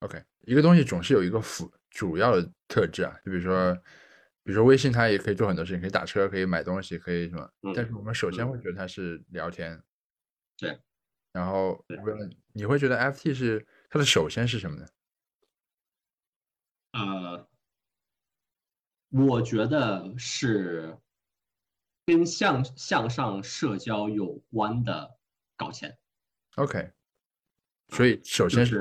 [0.00, 3.74] OK，一个东西总是有一个辅主要的特质啊，就比如说，
[4.44, 7.50] 比如说微信，它也可以做很多事情，可以打车，可以买东西，可以什么。
[7.74, 9.82] 但是我们首先会觉得它是聊天。
[10.56, 10.78] 对。
[11.32, 14.86] 然后问你会觉得 FT 是它的首先是什么呢？
[16.92, 17.48] 呃，
[19.10, 20.96] 我觉得是
[22.06, 25.18] 跟向向上社交有关的
[25.56, 25.98] 搞钱。
[26.54, 26.92] OK。
[27.88, 28.80] 所以首先是。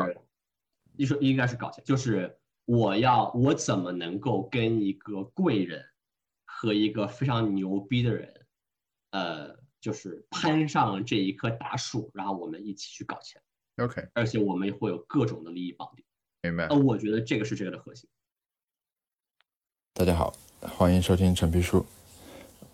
[0.98, 5.86] 你说应该是搞钱，就是我要我怎么能够跟一个贵人
[6.46, 8.46] 和一个非常牛逼的人，
[9.12, 13.42] 呃，就是攀上这一棵大树，然后我们一起去搞钱。
[13.78, 16.04] OK，而且我们会有各种的利益绑定。
[16.42, 16.66] 明白。
[16.66, 18.10] 呃，我觉得这个是这个的核心。
[19.94, 21.86] 大家好，欢迎收听陈皮书。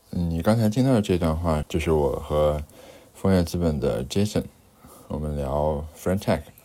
[0.10, 2.64] 你刚才听到的这段话，就是我和
[3.14, 4.46] 枫叶资本的 Jason，
[5.10, 6.04] 我们聊 Friend Tech。
[6.06, 6.63] 就 f r o n t e c h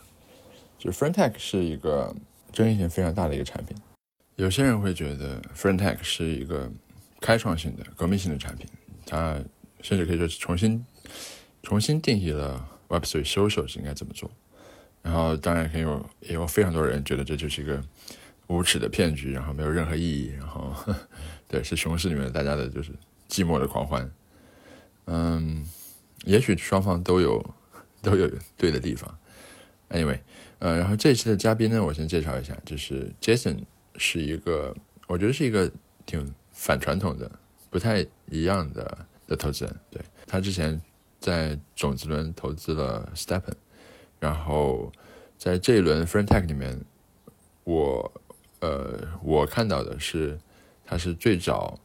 [0.79, 2.15] 就 french 是一个
[2.53, 3.77] 争议性非常大的一个产品，
[4.37, 6.71] 有些人会觉得 f r o n t e c h 是一个
[7.21, 8.67] 开创性的、革命性的产品，
[9.05, 9.39] 它
[9.83, 10.87] 甚至可以说是重新
[11.63, 14.31] 重新定义了 Web3 social 是应该怎么做。
[15.03, 17.83] 然后当然也有也有非常多人觉得这就是一个
[18.47, 20.73] 无耻的骗局，然后没有任何意义，然后
[21.49, 22.93] 对是熊市里面大家的就是
[23.29, 24.11] 寂寞的狂欢。
[25.07, 25.67] 嗯，
[26.25, 27.55] 也许双方都有
[28.01, 29.19] 都有对的地方。
[29.91, 30.21] Anyway。
[30.59, 33.59] 呃，然后这一期的嘉宾呢，我先介绍一下，就是 Jason
[33.97, 34.75] 是一个，
[35.07, 35.71] 我觉得是一个
[36.05, 37.31] 挺反传统的、
[37.71, 39.77] 不太一样的的投资人。
[39.91, 40.81] 对他之前
[41.21, 43.55] 在种子轮投资了 Stepen，
[44.19, 44.93] 然后
[45.37, 46.81] 在这一轮 f r e n t e c h 里面，
[47.63, 48.13] 我
[48.59, 50.37] 呃我看到的是
[50.85, 51.79] 他是最早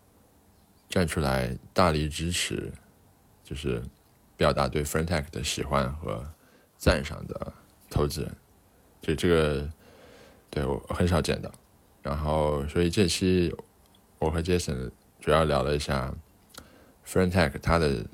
[0.89, 2.71] 站出来大力支持，
[3.43, 3.83] 就是
[4.35, 6.27] 表达对 f r e n t e c h 的喜欢和
[6.77, 7.53] 赞赏的
[7.87, 8.35] 投资人。
[9.03, 9.69] 就这个，
[10.49, 11.51] 对我很少见到，
[12.01, 13.53] 然后所以这期
[14.17, 16.15] 我和 Jason 主要聊了一下
[17.03, 18.05] f r e n t e c h 它的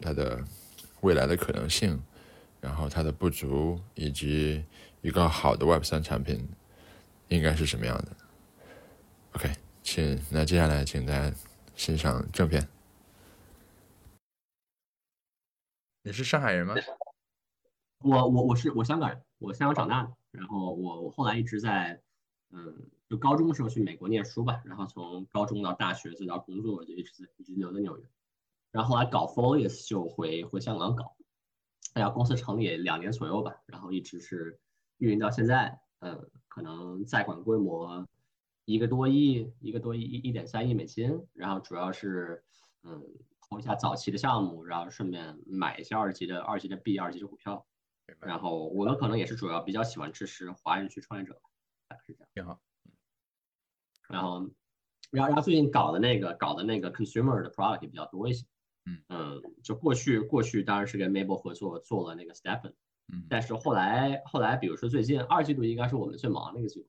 [0.00, 0.40] 它的
[1.00, 2.00] 未来的可能性，
[2.60, 4.64] 然后它的不足，以及
[5.02, 6.48] 一个好的 Web 三产品
[7.26, 8.08] 应该是什么样的。
[9.32, 9.52] OK，
[9.82, 11.34] 请那接下来请大家
[11.74, 12.68] 欣赏正片。
[16.04, 16.76] 你是上海人吗？
[18.04, 20.15] 我我我是我香港人，我香港长大的。
[20.36, 22.00] 然后我我后来一直在，
[22.50, 28.04] 嗯，就高中的时候去美国念书吧，然后从高中到大学再到工作我就一直在一直留在纽约，
[28.70, 31.16] 然后后来搞 Folius 就回回香港搞，
[31.94, 34.60] 哎呀，公司成立两年左右吧，然后一直是
[34.98, 38.06] 运营到现在，呃，可能在管规模
[38.64, 42.44] 一个多亿，一个多亿一一点三亿美金，然后主要是
[42.82, 43.02] 嗯
[43.48, 47.66] 投一下早期的项目，然后顺便买一下二级的二级的币二级的股票。
[48.20, 51.40] 然后我们可能也是主要比较喜欢支持华人区创业者，
[51.88, 52.28] 大概是这样。
[52.34, 52.60] 挺好。
[54.08, 54.50] 然后，
[55.10, 58.46] 然后，然后最近搞的那个搞的那个 consumer 的 product 也比较多一些。
[58.84, 62.74] 嗯嗯，就过去过去当然是跟 Mabel 合作做了那个 Stephen。
[63.12, 63.26] 嗯。
[63.28, 66.88] 但是后来后来，比如说最近二季度应该是我们最忙的一个季度。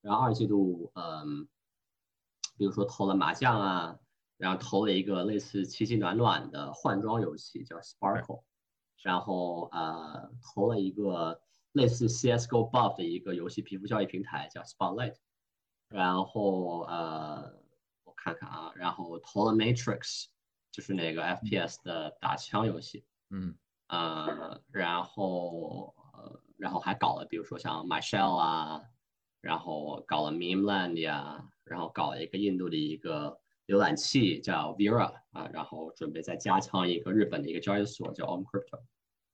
[0.00, 1.46] 然后二季度，嗯，
[2.56, 3.98] 比如说投了麻将啊，
[4.36, 8.42] 然后投了一个类似奇迹暖暖的换装游戏叫 Sparkle。
[9.02, 11.40] 然后呃投了一个
[11.72, 15.16] 类似 CS:GO Buff 的一个游戏皮肤交易平台叫 Spotlight，
[15.88, 17.52] 然后呃
[18.04, 20.26] 我看看啊，然后投了 Matrix，
[20.72, 23.54] 就是那个 FPS 的打枪游戏，嗯
[23.88, 28.82] 呃然后呃然后还搞了比如说像 MyShell 啊，
[29.40, 33.38] 然后搞了 Memeland 呀，然后搞了一个印度的一个。
[33.66, 38.80] 浏览器叫 Vera 啊，然后准备再加强一个日本的一个交易所叫 OmCrypto，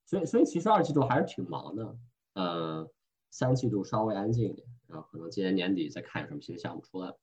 [0.04, 1.96] 所以所以其实二季度还是挺忙的，
[2.34, 2.90] 呃，
[3.30, 7.14] 三季度稍微安静一点，然后可能今年年底再看有什么新的项目出来。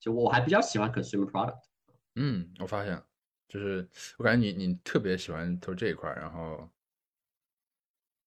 [0.00, 1.60] 就我还比较喜欢 consumer product。
[2.14, 3.02] 嗯，我发现，
[3.48, 6.70] 就是我感觉你你特别喜欢投这一块，然后，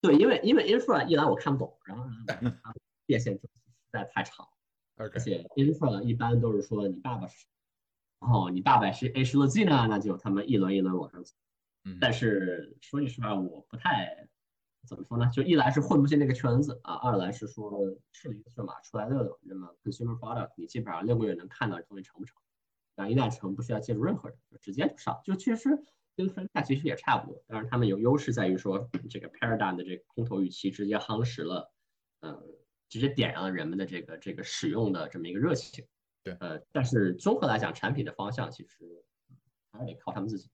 [0.01, 2.05] 对，因为因为 infra 一来我看不懂，然后
[3.07, 4.47] 变现周期实在太长，
[4.95, 7.47] 而且 infra 一般都是说你爸爸是。
[8.19, 11.33] 然后你大摆是 H 乐 G 呢，那就他们一轮一轮往上走。
[11.85, 14.27] 嗯，但是说句实话，我不太
[14.87, 15.29] 怎么说呢？
[15.31, 17.71] 就一来是混不进那个圈子啊，二来是说
[18.11, 19.39] 是一个车马出来溜溜。
[19.43, 22.35] 那么 consumer product 你基本上六个月能看到东西成不成？
[22.95, 25.19] 啊，一旦成，不需要借助任何人，就直接就上。
[25.23, 25.69] 就其实
[26.15, 31.71] 跟 e n 其实也差不多，但是他们有优势在于说这个 paradigm 的这个空头预期直接夯实了，
[32.21, 32.41] 嗯，
[32.89, 35.85] 直接点燃了人们的这个这个使用的这么一个热情。
[36.27, 39.05] 对，呃，但是综合来讲，产品的方向其实
[39.71, 40.49] 还是得靠他们自己。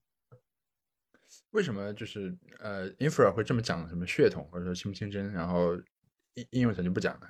[1.50, 5.74] 为什么就是呃，infra 会这么讲什么血统或者说清不清真，然后
[6.34, 7.28] 应应用层就不讲了？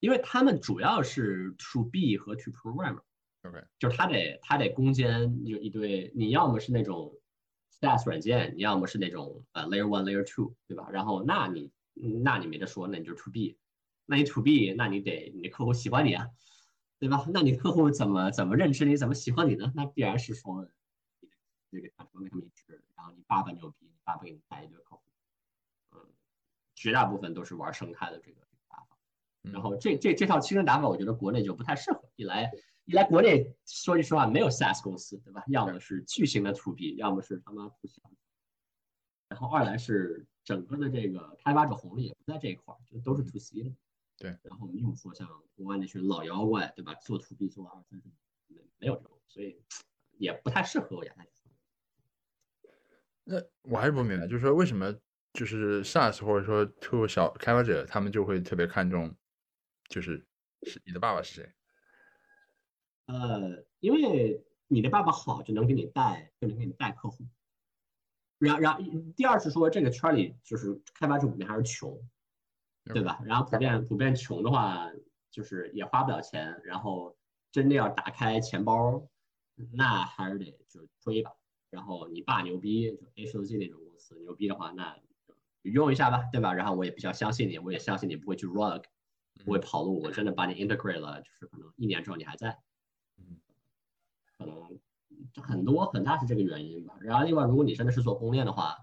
[0.00, 3.02] 因为他们主要是 to B 和 to programmer。
[3.42, 7.12] OK，就是他得他得攻坚就一堆，你要么是那种
[7.80, 10.88] SaaS 软件，你要么是那种呃 Layer One、Layer Two，对吧？
[10.90, 11.70] 然后那你
[12.22, 13.58] 那你没得说，那你就是 To B，
[14.06, 16.28] 那你 To B，那你得你的客户喜欢你啊，
[16.98, 17.24] 对吧？
[17.32, 19.72] 那你客户怎么怎么认知你，怎么喜欢你呢？
[19.74, 20.68] 那必然是说
[21.20, 21.28] 你
[21.70, 25.02] 这个产品跟他们一致，然后你爸爸牛逼，你爸爸给你带一堆客户，
[25.92, 26.00] 嗯，
[26.74, 28.98] 绝大部分都是玩生态的这个打法，
[29.42, 32.50] 然后这这这套七人打法，我觉得国内就不太适合，一来。
[32.84, 35.44] 一来国内说句实话，没有 SaaS 公司，对吧？
[35.48, 38.00] 要么是巨型的 To B，要么是他妈不小。
[39.28, 43.70] 然后二来是整个的这个开发者红利也不在这一块儿，就都是 To C 的。
[44.18, 44.36] 对。
[44.42, 46.92] 然后又说像国外那群老妖怪，对吧？
[46.96, 48.08] 做 To B 做二三十
[48.48, 49.62] 年，没有这种，所以
[50.18, 51.26] 也不太适合亚太。
[53.30, 54.90] 那我还是不明白，就是说为什么
[55.34, 59.14] 就是 SaaS 或者说 To 小开发者，他们就会特别看重，
[59.90, 60.26] 就是
[60.62, 61.52] 是你的爸爸是谁？
[63.04, 67.26] 呃，因为你的爸爸好，就能给你带，就能给你带客户。
[68.38, 72.00] 然然第二是说，这个圈里就是开发者普遍还是穷，
[72.84, 73.20] 对吧？
[73.24, 74.90] 然后普遍普遍穷的话，
[75.30, 76.60] 就是也花不了钱。
[76.64, 77.16] 然后
[77.52, 79.06] 真的要打开钱包，
[79.72, 81.32] 那还是得就推吧。
[81.70, 84.96] 然后你爸牛逼，就 A 数 G 那种公司牛逼的话，那
[85.62, 86.54] 就用一下吧，对吧？
[86.54, 88.84] 然后我也比较相信你，我也相信你不会去 rug，
[89.44, 90.00] 不会跑路。
[90.02, 92.58] 我真的把你 integrate 了，就是可能一年之后你还在。
[94.38, 94.80] 可能
[95.42, 96.96] 很多很大是这个原因吧。
[97.00, 98.76] 然后另外，如果你真的是做公链的话，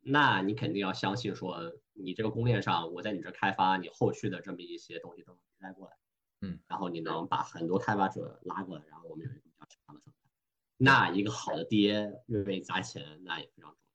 [0.00, 5.96] 那你肯定要相信说，你这个供应链上，我在你这开发，你后续的这么一些东西都能带过来。
[6.40, 6.58] 嗯。
[6.66, 10.18] 然后你能把很多开发者拉过来，然后我们有一个比较强的生态。
[10.76, 13.88] 那一个好的爹愿意砸钱，那也非常重要。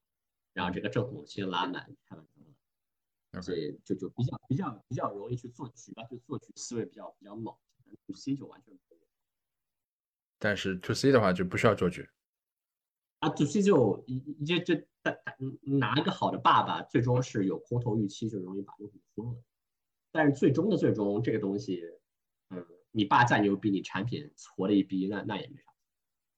[0.54, 7.56] 然后这个正统性拉满，开发者，所以就就比较比较比较容易去做局吧，就做局思维比较比较猛。
[8.08, 9.08] to C 就完全不一样。
[10.40, 12.10] 但是 To C 的话就不需要做局。
[13.24, 14.82] 啊，To C 就一就就
[15.62, 19.38] 拿一个好的爸爸，最终是有空头预期，就容易把用户疯了。
[20.12, 21.84] 但是最终的最终，这个东西，
[22.50, 25.72] 嗯，你爸再牛逼，你产品矬了一逼，那那也没啥，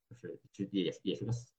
[0.10, 1.52] 就是就也也是个死。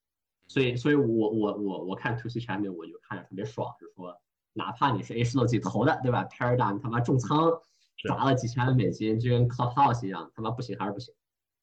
[0.46, 4.16] 所以，所以我我我我看 To C 产品，我就看着特别爽，就是说，
[4.52, 7.60] 哪怕你是 A 十六 G 投的，对吧？Paradigm 他妈重仓。
[8.06, 11.14] 砸了几千万美金，就跟 Clubhouse 一样，他妈不行还是不行，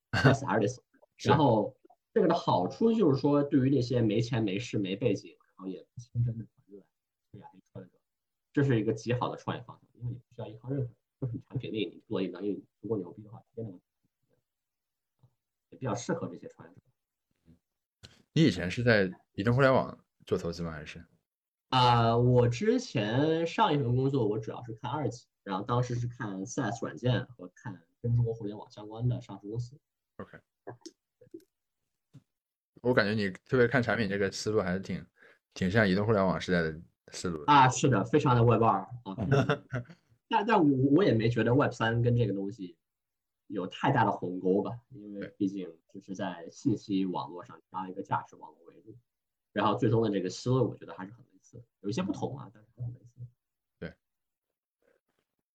[0.09, 0.83] 该死还是得死。
[1.23, 1.75] 然后
[2.13, 6.83] 这个的好处就是说，对于那些没钱没势没背景，然后也不清真的团队，
[7.71, 7.99] 创业者，
[8.53, 13.79] 这是一个极好的创业方向，因为你不需要依靠任何人，就是你产品力，你做一能力足够牛逼的话，直接能，
[15.69, 16.81] 也比较适合这些创业者。
[18.33, 20.71] 你以前是在移动互联网做投资吗？
[20.71, 21.03] 还是？
[21.69, 25.25] 啊，我之前上一份工作，我主要是看二级。
[25.43, 29.77] 然后当时是看 SaaS 软件和看跟中国互联网相关的上市公司。
[30.15, 30.37] OK，
[32.83, 35.03] 我感觉你特别看产品这个思路还是挺
[35.53, 36.77] 挺像移动互联网时代的
[37.13, 39.15] 思路啊，是的，非常的 Web 二啊。
[40.27, 42.75] 但但我我也没觉得 Web 三跟这个东西
[43.47, 48.93] 有太大的鸿沟吧，因为毕竟就是在信息网络上加一个价值网络维度，
[49.53, 53.21] 然后最终的这个思路我觉得还是很类似，有一些不同啊，但是很类似。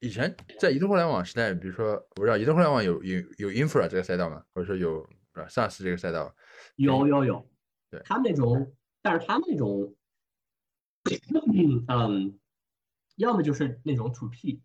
[0.01, 5.05] 以前在移动互联网时代，比如说，我知道移动互联网有有有 infra 这个赛道嘛，或者说有
[5.47, 6.35] SaaS 这个赛道，
[6.77, 7.49] 有有有，
[7.91, 9.95] 对他们那种，但是他们那种，
[11.89, 12.39] 嗯，
[13.17, 14.63] 要么就是那种 to P，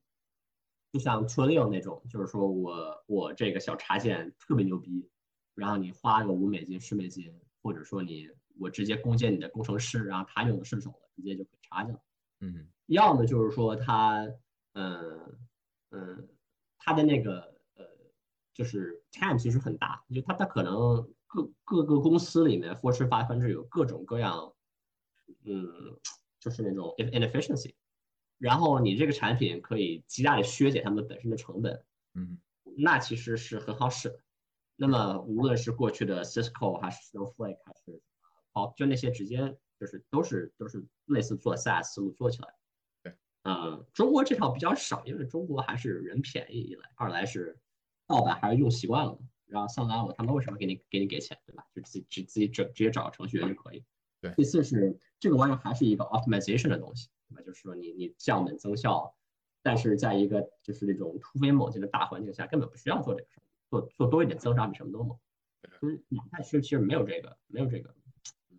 [0.92, 5.10] 就像 Twilio 那种，就是说我我这个小插件特别牛逼，
[5.54, 12.00] 然后你花个五美金十美金，或者说你我直接攻坚你的工程师，然后他用的顺手了，直接就可以插进来，
[12.40, 14.28] 嗯，要么就是说他。
[14.76, 15.38] 嗯
[15.92, 16.28] 嗯，
[16.80, 17.53] 他的那个呃，
[18.54, 24.54] 就是 TAM 其实很大，就它它可能各各个公司里面 Fortune 500有各种各样，
[25.44, 25.98] 嗯，
[26.40, 27.74] 就是那种 inefficiency，
[28.38, 31.84] 然后你这个产品可以极大的削减他们本身的成本，
[32.14, 32.38] 嗯，
[32.78, 34.20] 那其实是很好使的。
[34.76, 38.02] 那么无论是过去的 Cisco 还是 Snowflake 还是
[38.52, 42.56] 好，就那些直接就是都是都是类似做 SaaS 思路做起来。
[43.44, 47.60] 嗯，中国这套比较少，因为中国还是人便宜一来，二来是
[48.08, 51.66] 盗版还是用习惯了，然后三来我他们为什么给你给你给钱，对吧？
[51.74, 53.84] 就自己直自己整直接找个程序员就可以。
[54.22, 54.34] 对。
[54.36, 57.42] 第四是这个玩意儿还是一个 optimization 的东西，对吧？
[57.42, 59.16] 就是说你你降本增效，
[59.62, 65.18] 但是在一个就是那种突飞猛进的大环境下，根本不需要做这个事儿，做做多一点增长比什么都猛。
[65.82, 67.96] 就是亚太区其实没有这个没有这个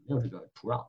[0.07, 0.89] 没有这个土壤。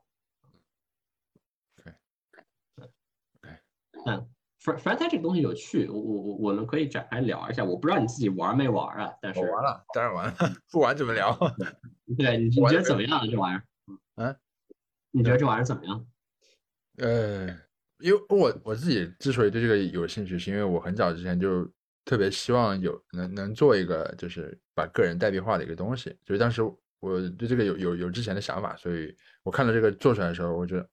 [4.06, 4.30] 但
[4.66, 7.64] Fran Fran 这个东西有趣，我我我我们可以展开聊一下。
[7.64, 9.14] 我不知道你自己玩没玩啊？
[9.22, 10.34] 但是我玩了，当然玩了，
[10.72, 11.38] 不玩 怎么聊？
[12.18, 13.64] 对你你觉得怎么样这玩意儿？
[14.16, 14.36] 嗯，
[15.12, 16.08] 你觉得这玩意儿怎么样？
[16.98, 17.48] 呃，
[18.00, 21.70] 因为我我自己之所以对这个有兴趣，是因为我很早之前就
[22.04, 30.90] 特别希望有能能做一个就是把个人代币化的一个东西，就是当时我对这个有有有之前的想法，所以我看到这个做出来的时候，我觉得，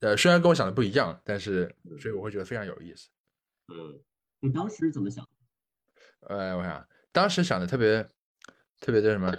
[0.00, 3.08] 呃，虽然跟我想的不一样，但是所以我会觉得非常有意思。
[3.68, 4.00] 嗯，
[4.40, 5.28] 你当时怎么想？
[6.20, 8.06] 呃，我想当时想的特别
[8.80, 9.34] 特别的什么，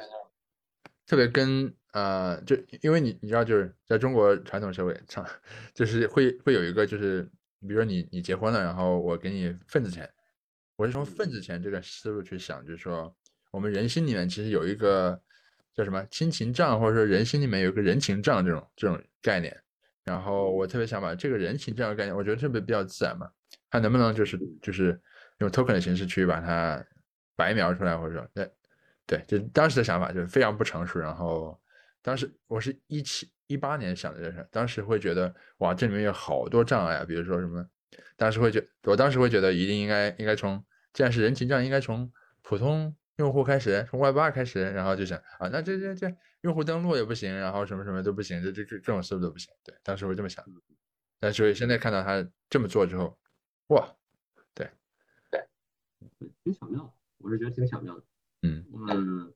[1.06, 5.26] 特别跟呃，就因为你你知道，就是在中国传统社会上，
[5.74, 7.24] 就是会会有一个就是，
[7.62, 10.10] 比如说你你结婚了，然后我给你份子钱，
[10.76, 13.16] 我是从份子钱这个思路去想，就是说
[13.52, 15.20] 我们人心里面其实有一个
[15.74, 19.64] 叫什么亲情账，或者说人心里面有一个人情账这种这种概念，
[20.10, 23.30] 然后我特别想把这个人情账的概念，我觉得特别比较自然嘛，
[23.70, 25.00] 看能不能就是就是
[25.38, 26.84] 用 token 的形式去把它
[27.36, 28.52] 白描出来，或者说对
[29.06, 31.60] 对，就当时的想法就是非常不成熟，然后
[32.02, 37.66] 当时我是一七一八年想的这事，当时会觉得哇，这里面有好多障碍啊，比如说什么，
[38.18, 40.64] 当时会觉，我当时会觉得一定应该应该从，
[40.94, 42.12] 既然是人情账，应该从
[42.42, 46.08] 普通用户开始，从 Web 八开始，然后就想啊，那这这这
[46.42, 50.46] 用户登录也不行，然后什么什么都不行，这这这这种思路都不行，对，当时会这么想，
[51.20, 53.20] 但是现在看到他这么做之后，
[53.68, 53.96] 哇，
[54.54, 54.72] 对，
[55.30, 55.46] 对
[56.44, 58.04] 挺巧妙的，我是觉得挺巧妙的。
[58.42, 59.34] 嗯嗯，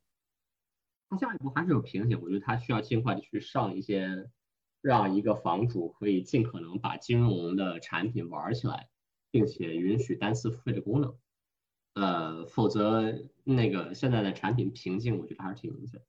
[1.09, 4.29] 他下一步还是有瓶颈，我觉得他需要尽快的去上一些，
[4.79, 8.87] 让一个房主可以尽可能把金融的产品玩起来，
[9.29, 11.17] 并且允许单次付费的功能。
[11.95, 16.01] 呃，否则那个现在的产品瓶颈，我觉得还是挺明显。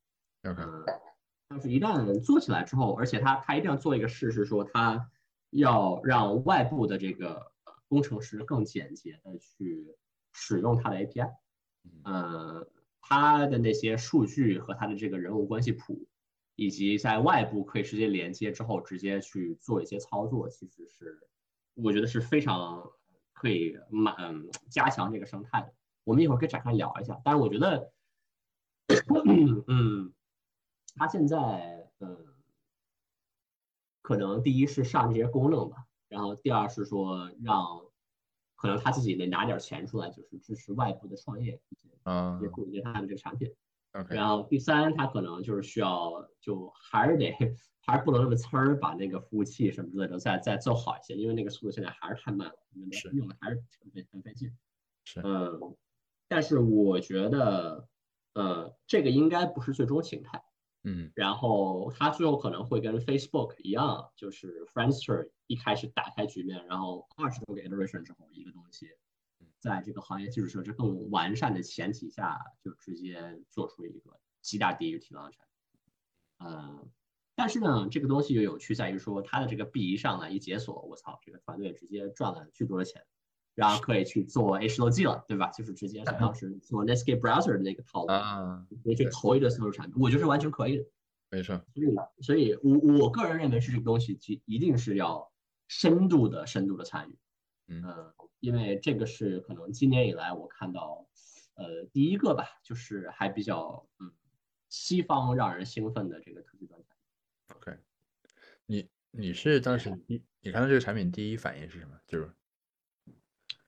[0.44, 0.84] ，OK，嗯，
[1.48, 5.10] 但是一旦做起来之后，而且他他一定要做一个事，是说他
[5.50, 7.34] 要让外部的这个
[7.64, 9.96] 呃工程师更简洁的去
[10.32, 11.30] 使用它的 API，
[12.02, 12.66] 呃，
[13.00, 16.06] 它的那些数据和它的这个人物关系谱，
[16.56, 21.20] 以及在外部可以直接连接之后直接去做一些操作，其实是
[21.74, 22.90] 我觉得是非常
[23.32, 25.72] 可以满嗯加强这个生态的。
[26.02, 27.92] 我们一会儿可以展开聊一下，但是我觉得，
[29.68, 30.12] 嗯。
[30.96, 32.16] 它现在，嗯，
[34.02, 37.80] 可能第一是上这些功能吧，然后第二是说让，
[38.54, 41.60] 可能他自己得拿点钱出来，就是支持外部的创业，
[42.04, 43.52] 啊也鼓励他们这个产品。
[44.08, 47.32] 然后第三，他可能就是需要，就还是得，
[47.86, 52.56] 还是不能那么呲儿把那个服务器什么之类的再再做好一些，因为那个速度现在还是太慢了，
[52.92, 54.50] 是用的还是挺费很费劲。
[55.04, 55.76] 是嗯，
[56.26, 57.88] 但是我觉得，
[58.32, 60.42] 呃，这个应该不是最终形态。
[60.84, 68.86] 嗯然后它最后可能会跟 Facebook 一样，就是 Friendster 一开始打开局面，然后二十多个 iteration 之后，一个东西
[69.60, 76.46] 在这个行业基础设施更完善的前提下，就直接做出一个极大低于体量的产品。
[76.46, 76.86] 呃，
[77.34, 83.06] 但是呢，这个东西又有趣在于说，它的这个币一上来一解锁，我操，这个团队直接赚了巨多的钱，
[83.54, 85.50] 然后可以去做 H 六 G 了，对吧？
[85.50, 88.12] 就是直接是当时做 Netscape Browser 的那个套路。
[88.12, 90.84] 啊，可以去投一个搜索产品，我觉得是完全可以的。
[91.30, 95.32] 没错，所以，所以我我个人认为是这个东西，其一定是要
[95.68, 97.18] 深度的、深度的参与。
[97.66, 101.06] 嗯呃，因为这个是可能今年以来我看到，
[101.54, 104.12] 呃，第一个吧，就是还比较嗯，
[104.68, 107.56] 西方让人兴奋的这个科技端产品。
[107.56, 107.78] OK，
[108.66, 111.98] 你你是当时你你看到这个产品第一反应是什么？
[112.06, 112.30] 就是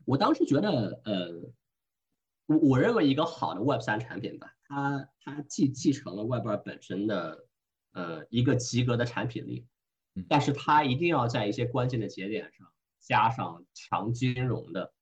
[0.06, 1.52] 我当时觉得，呃，
[2.46, 7.46] 我我认为一个好的 Web 三产品吧，它它既继承了 Web 二本身的
[7.92, 9.66] 呃一个及格的产品力
[10.14, 14.94] 嗯，但是它一定要在一些关键的节点上加上强金融的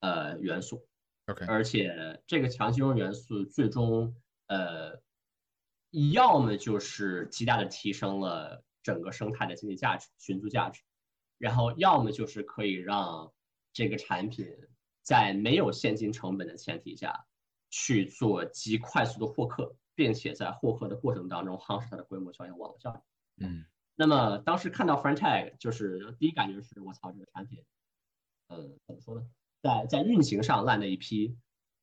[0.00, 0.86] 呃元素
[1.26, 4.14] ，OK，而且这个强金融元素最终
[4.48, 5.00] 呃，
[6.12, 10.82] 要么就是极大的提升了整个生态的经济价值、寻租价值，
[11.38, 13.32] 然后要么就是可以让
[13.78, 14.44] 这个产品
[15.04, 17.26] 在没有现金成本的前提下
[17.70, 22.92] 去做极快速的获客，并且在获客的过程当中夯实它的规模效应、网络效
[23.36, 23.46] 应。
[23.46, 27.64] 嗯那么当时看到 f r a n Tag，就是第一感觉是我操，这个产品，
[28.48, 29.24] 呃，怎么说呢，
[29.62, 31.36] 在在运行上烂的一批，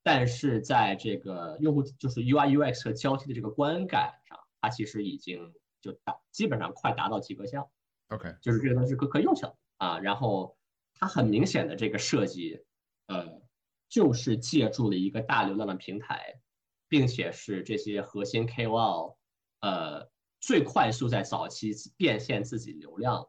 [0.04, 7.70] 但是在这个用户就是 UI UX 和交替的这个观感上，它其实已经就达基本上快达到及格线了
[8.10, 10.00] ，OK，就是这个东西可可以用起来啊。
[10.00, 10.58] 然后
[10.96, 12.60] 它很明显的这个设计，
[13.08, 13.42] 呃，
[13.88, 16.42] 就是借助了一个大流量的平台，
[16.88, 19.18] 并且是这些核心 KOL，
[19.62, 20.10] 呃。
[20.42, 23.28] 最快速在早期变现自己流量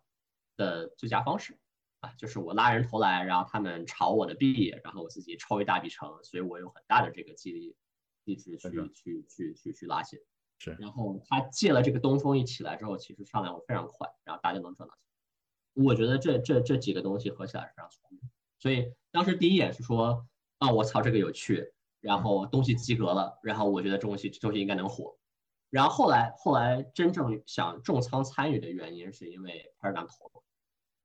[0.55, 1.59] 的最佳方式
[2.01, 7.75] 啊，就是我拉人头来，然后他们炒我的币，然后我自己抽一大笔成，所以我有很大的这个激励，
[8.25, 10.19] 一直去去去去去拉新。
[10.59, 15.06] 是，然后他借了这个东风一起来之后，其实上来会非常快，然后大家能赚到钱。
[15.77, 18.21] 我觉得这这这几个东西合起来是非常聪明。
[18.59, 20.27] 所以当时第一眼是说，
[20.59, 25.17] 啊，我操，这个有趣，然后东西及格了，然后我觉得这东西这东西应该能火。
[25.69, 30.43] 然后后来后来真正想重仓参与的原因，是因为 Paradigm 投了。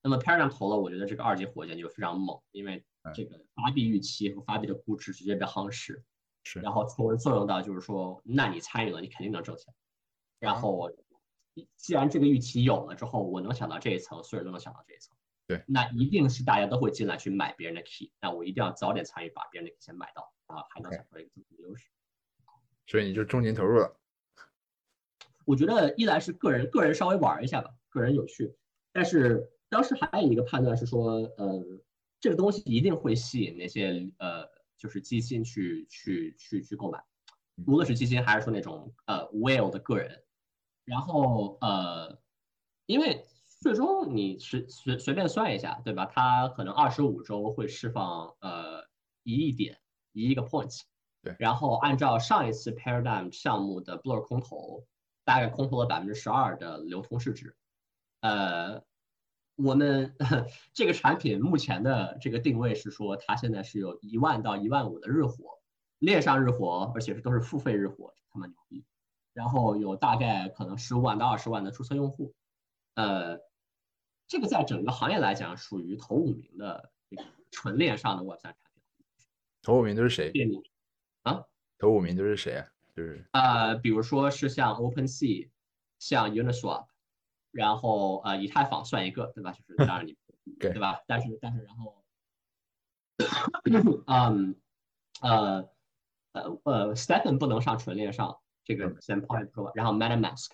[0.01, 6.03] 那么 Paradigm 投了，我觉得这个二级火箭就非常猛，因为这个发币预期和发币的估值直接被夯实。
[6.43, 9.73] 是，然后从而作用到就是说，那你参与了，你肯定能挣钱。
[10.39, 10.89] 然后，
[11.75, 15.15] 既然这个预期有了之后，我能想到这一层，所有人都能想到这一层。
[15.47, 21.89] 对，那一定是大家都会进来去买别人的 key，那我一定要早点参与，把别人的 key 先买到，然后还能享受一个增值优势。
[22.87, 23.99] 所以你就重金投入了。
[25.45, 28.55] 我觉得一来是个人个人稍微玩一下吧，个人有趣，
[28.91, 31.63] 但是当时还有一个判断是说，呃，
[32.19, 34.49] 这个东西一定会吸引那些呃。
[34.77, 36.99] 就是基金去去去去购买，
[37.67, 40.23] 无论是基金还是说那种呃 whale 的个人，
[40.85, 42.19] 然后呃，
[42.85, 43.25] 因为
[43.59, 46.05] 最终你随随随便算一下，对吧？
[46.05, 48.83] 它可能二十五周会释放呃
[49.23, 49.79] 一亿点
[50.11, 50.81] 一亿个 points，
[51.21, 54.85] 对，然后按照上一次 paradigm 项目的 blur 空投，
[55.23, 57.55] 大概空投了百分之十二的流通市值，
[58.21, 58.83] 呃。
[59.57, 60.15] 我们
[60.73, 65.59] 这个产品目前的这个定位是说，它现在是有一万到一万五的日活，
[65.99, 68.83] 链上日活，而且是都是付费日活，他妈牛逼。
[69.33, 72.33] 然后有大概可能十五万到二十万的注册用户，
[72.95, 73.39] 呃，
[74.27, 78.83] 这个在整个行业来讲属于头五名的这个纯链上的 Web 三产品。
[79.61, 80.31] 头五名都是谁？
[81.23, 81.45] 啊？
[81.77, 82.67] 头五名都是谁啊？
[82.95, 85.49] 就是呃，比如说是像 OpenSea，
[85.99, 86.87] 像 Uniswap。
[87.51, 89.51] 然后呃，以太坊算一个，对吧？
[89.51, 90.15] 就是当然你
[90.57, 91.01] 对吧？
[91.05, 92.03] 但是但是然后，
[94.07, 94.55] 嗯
[95.21, 95.69] 呃
[96.31, 99.71] 呃呃，Stephen 不能上纯链上，这个先抛开不说。
[99.75, 100.49] 然后 MetaMask，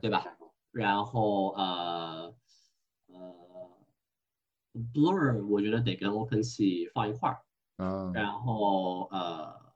[0.00, 0.24] 对吧？
[0.70, 2.34] 然后呃
[3.06, 3.70] 呃
[4.94, 7.42] ，Blur 我觉得得跟 OpenSea 放一块儿。
[7.78, 8.12] 嗯。
[8.12, 9.72] 然后呃，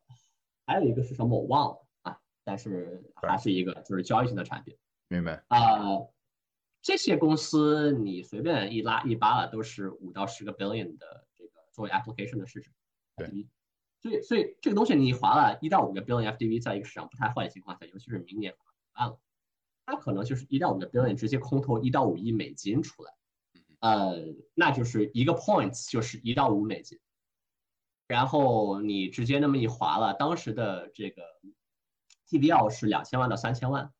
[0.66, 4.76] 还有一个是什么我忘了啊，但是还是一个就是交易性的产品。
[5.09, 5.44] 明白。
[5.48, 5.81] 啊。
[6.83, 12.70] 这些公司你随便一拉一扒拉都是五到十个 billion 的这个作为 application 的市值，
[13.16, 13.26] 对，
[14.07, 18.55] 所以所以这个东西你划了一到五个 billion FDV，在一个市场不太坏的情况下，尤其是明年
[18.95, 19.19] 完了，
[19.85, 23.12] 它可能就是一到五个 billion 直接空投一到五亿美金出来，
[23.81, 27.01] 呃，那就是一个 points 就是一到五美金，
[28.07, 31.23] 然后你直接那么一划了，当时的这个
[32.29, 33.92] TVL 是两千万到三千万。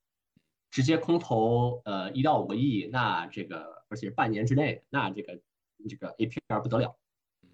[0.69, 5.41] 直接空投呃一到五个亿，那这个而且半年之内，那这个
[5.89, 6.99] 这个 APR 不得了。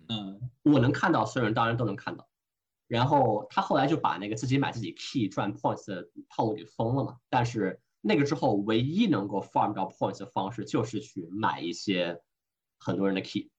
[0.08, 2.26] 嗯，我能看到，所有人当然都能看到。
[2.92, 7.16] 然后他后来就把那个自己买自己 key 赚 points 的套路给封了嘛。
[7.30, 12.20] 但是那个之后，唯一能够 farm 到 points 的方式就是去买一些
[12.78, 13.50] 很多人的 key，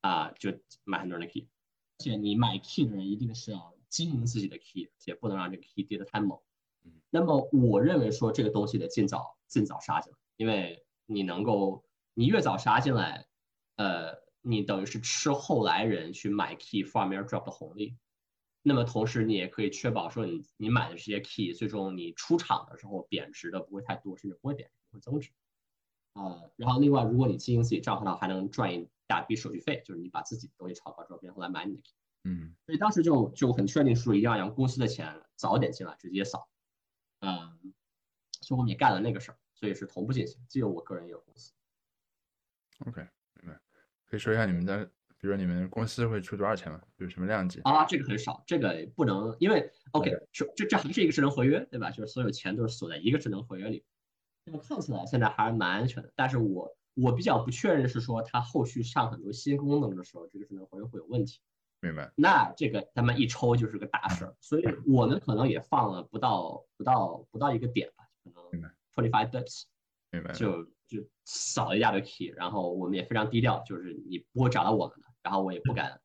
[0.00, 1.50] 啊，就买很多人的 key。
[1.98, 6.38] 而且你买 key 的人一定是要经营自己的 key，且不能让这个 key 跌得太猛。
[7.10, 13.26] 那么我认为说这个东西得尽早尽早杀进来，因为你能够你越早杀进来，
[13.76, 17.98] 呃，你等于是吃后来人去买 key farm airdrop 的红利。
[18.62, 25.30] 那么同时你也可以确保说你你买的这些 key 最终你出厂的时候贬值的不会太多，甚至不会贬值，会增值。
[26.14, 31.94] 呃，然后另外如果你经营自己账号的话，还能赚一大笔手续费，就是你把自己的东西炒高之后，别人来买你的 key。
[32.24, 36.48] 嗯，所以当时就就很确定说一定要让公司的钱早点进来，直接扫。
[37.20, 37.74] 嗯，
[38.42, 41.52] 所以我们也干了那个事儿，所以是同步进行，既有我个人也有公司。
[42.86, 43.08] OK，
[43.40, 43.60] 明白。
[44.06, 44.90] 可以说一下你们的，
[45.22, 46.82] 比如说你们公司会出多少钱吗？
[46.96, 47.60] 有什么量级？
[47.60, 51.92] 啊，这个很少，这个不能，因为 OK，这这这还是一个智能合约，对吧？
[51.92, 53.84] 就是所有钱都是锁在一个智能合约里。
[54.44, 61.38] 那么看起来现在还是蛮安全的，但是我我比较不确认是说它后续上很多新功能的时候，这个智能合约会有问题。
[61.80, 69.66] 明白，那这个他们一抽就是个大事儿，所以我们可能也放了不到不到不到一个点吧，可能 twenty five bits，
[70.10, 76.00] 明白，就就扫了一大堆 key，然后我们也非常低调，就是你不会找到我们的，然后我也不敢，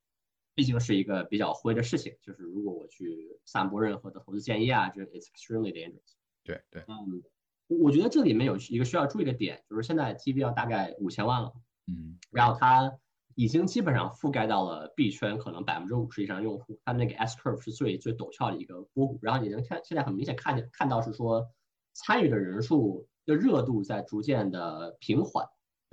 [0.56, 6.16] 毕竟是一个比较灰的事情，就是如果我去散播任何的投资建议啊，这 it's extremely dangerous。
[6.44, 7.24] 对对，嗯，
[7.68, 11.54] 我觉得这里面有一个需要注意的点，就是现在 T V 要大概五千万了，
[11.88, 12.98] 嗯，然后它。
[13.40, 19.20] 已经基本上覆盖到了币圈可能百分之五十以上用户，它那个 S curve 是最最陡峭的一个波谷。
[19.22, 21.48] 然后你能看现在很明显看见看到是说
[21.94, 25.48] 参与的人数的热度在逐渐的平缓，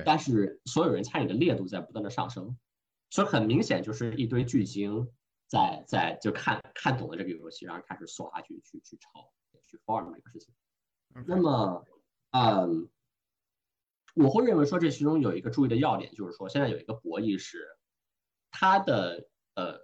[0.06, 2.56] 但是所有人参与的烈度在不断的上升，
[3.14, 5.08] 所以很明显就是一堆巨星
[5.46, 10.52] 在在就看看懂了这个游戏，然后开始梭哈去去去抄去 farm 这个事情。
[11.24, 11.86] 那么，
[12.32, 12.90] 嗯，
[14.14, 17.64] 我会认为说这其中有一个注意的要点，就是说现在有一个博弈是
[18.50, 19.78] 它的呃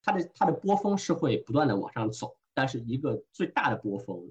[0.00, 4.30] 它的它的波峰是会不断的往上走，但是一个最大的波峰，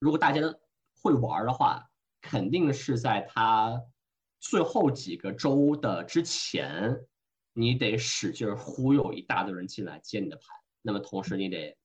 [0.00, 0.40] 如果大家
[1.00, 1.88] 会玩的话。
[2.22, 3.84] 肯定是在它
[4.50, 7.04] 最后几个周的之前，
[7.52, 10.44] 你得使劲忽悠一大堆人进来接你的盘。
[10.82, 11.76] 那么同时你得，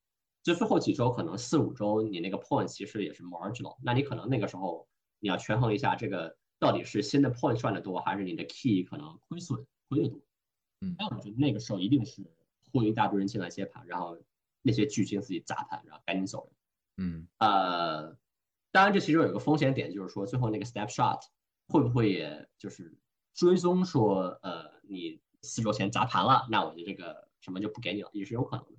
[0.43, 3.78] 就最后几周可能四五周，你那个 point 其实也是 marginal。
[3.82, 4.88] 那你可能那个时候
[5.19, 10.19] 你要权衡一下，这个到底是新的 point 赚的多，还是你的 key 可能亏损亏的多。
[10.82, 12.21] 嗯，那我觉得那个时候一定是
[12.71, 14.17] 忽悠一大堆人进来接盘，然后
[14.62, 16.47] 那些巨鲸自己砸盘，然后赶紧走
[16.97, 17.08] 人。
[17.08, 18.17] 嗯，呃。
[18.74, 21.19] 当然，这其中有一个风险点，就是说最后那个 snapshot
[21.67, 22.93] 会不会也就是
[23.34, 28.78] 追踪说，呃，你四周前砸盘了，那我就这个什么就不给你了，也是有可能的。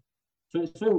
[0.48, 0.92] 所以，所以，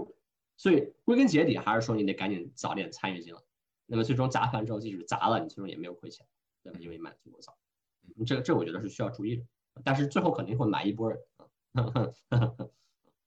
[0.57, 3.39] 所以归根结底还是说你得赶紧早点参与进来。
[3.85, 6.25] 那么最终砸盘之后，即使砸了，你最终也没有亏钱，
[6.63, 6.79] 对吧？
[6.79, 7.57] 因为买的足够早。
[8.25, 9.45] 这这我觉得是需要注意的。
[9.83, 11.19] 但是最后肯定会买一波人。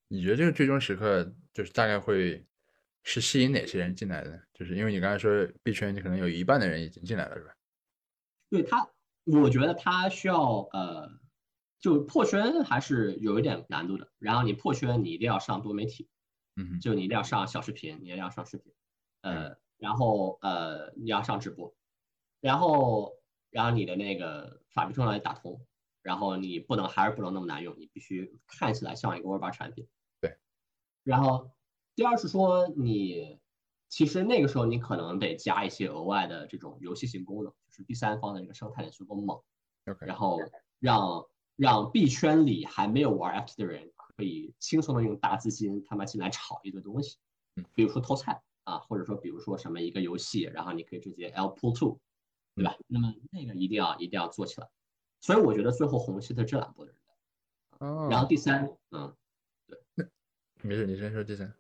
[0.09, 2.45] 你觉得这个最终时刻就是大概会？
[3.09, 4.43] 是吸引哪些人进来的？
[4.53, 7.56] 就是因为你刚才说币圈，你可能有一半的人已经进来了，是吧？
[8.51, 8.89] 对他，
[9.25, 11.11] 我觉得他需要呃，
[11.81, 14.09] 就破圈还是有一点难度的。
[14.19, 16.09] 然后你破圈，你一定要上多媒体，
[16.57, 18.73] 嗯，就你一定要上小视频，你一定要上视频，
[19.23, 21.75] 呃，然后呃，你要上直播，
[22.41, 23.13] 然后
[23.51, 25.67] 然后你的那个法币通道也打通，
[26.03, 29.89] 然后你不能还是不能那么难用，你必须看起来像一个 Web 产品，
[30.21, 30.39] 对，
[31.03, 31.51] 然后。
[31.99, 33.41] 第二是说，你
[33.89, 39.41] 其实那个时候你可能得加一些额外的这种游戏性功能，就是第三方的这个生态得足够猛，
[40.01, 40.41] 然后
[40.81, 47.17] 让让币圈里还没有玩 FT 的人可以轻松的用大资金他妈进来炒一堆东西，
[47.75, 51.99] 比如说偷菜啊，或者说比如说什么一个游戏，然后你可以直接 L pull two，
[52.55, 52.77] 对吧？
[52.89, 54.69] 那么那个一定要一定要做起来。
[55.21, 56.95] 所以我觉得最后红期的这两波人，
[58.11, 59.15] 然后第三，嗯，
[59.67, 60.09] 对，
[60.63, 61.55] 没事，你先说第三。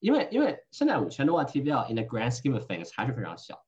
[0.00, 3.64] 因为因为现在五千多万 TBL in the grand scheme of things 还是非常小，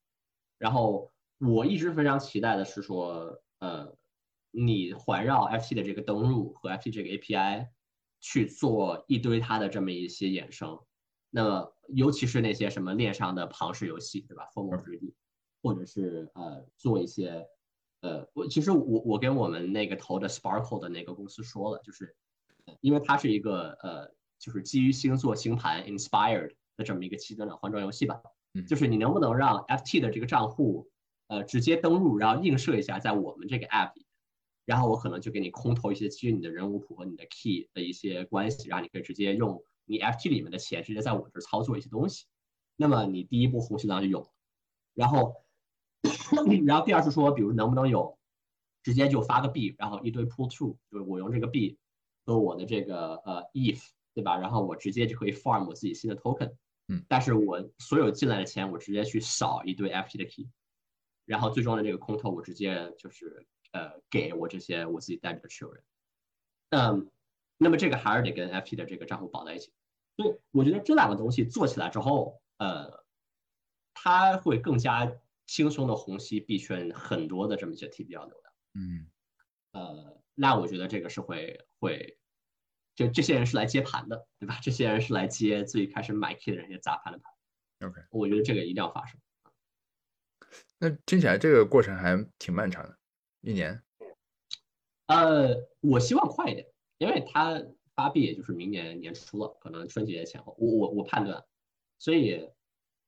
[0.58, 3.96] 然后我一直非常期待的是说，呃，
[4.52, 7.68] 你环绕 FT 的这个登录和 FT 这个 API
[8.20, 10.78] 去做一堆它的这么一些衍生，
[11.30, 15.14] 那么尤其是那些什么链上的庞氏游戏，对吧？Formal 3D，
[15.62, 17.44] 或者是呃做一些，
[18.02, 22.14] 呃，我其实我我跟我们那个投的 Sparkle 的那个公司说了，就是
[22.80, 24.14] 因为它是一个呃。
[24.40, 28.22] 就是基于星座星盘 inspired 的这么一个七端的换装游戏吧，
[28.66, 30.90] 就是你能不能让 FT 的这个账户，
[31.28, 34.06] 呃，直接登录，然后映射一下在我们这个 app 里，
[34.64, 42.24] 然后我可能就给你空投一些基于你的人物谱和你的 key 的一些关系，让你可以直接用你 FT 里面的钱直接在我这儿操作一些东西，
[42.76, 44.28] 那么你第一步红心量就有了，
[44.94, 45.34] 然后，
[46.66, 48.18] 然后第二是说，比如能不能有
[48.82, 51.78] 直接就发个币，然后一堆 pull through，就是我用这个币
[52.24, 53.90] 和我的这个呃 if。
[54.12, 54.36] 对吧？
[54.36, 56.52] 然后我直接就可以 farm 我自己新的 token，
[56.88, 60.48] 嗯，但是我所有进来的钱，我直接去扫一堆 FT 的 key，
[61.24, 65.84] 然后最终的这个空投，我直接就是呃给我这些我自己代理的持有人，
[66.70, 67.10] 嗯，
[67.56, 69.72] 那么这个还是得跟 FT 的这个账户绑在一起，
[70.16, 73.04] 所以我觉得这两个东西做起来之后，呃，
[73.94, 75.10] 它会更加
[75.46, 79.06] 轻松的虹吸币圈很多的这么一些 TBL 流量，嗯，
[79.72, 82.16] 呃，那我觉得这个是会会。
[82.94, 84.58] 就这些人是来接盘的，对吧？
[84.62, 87.88] 这些人是来接最开始买 key 的人些砸盘的盘。
[87.88, 89.18] OK，我觉得这个一定要发生。
[90.78, 92.98] 那听起来这个过程还挺漫长的，
[93.40, 93.82] 一年。
[95.06, 96.66] 呃，我希望快一点，
[96.98, 97.62] 因为它
[97.94, 100.54] 发币也就是明年年初了，可能春节前后。
[100.58, 101.42] 我我我判断，
[101.98, 102.50] 所以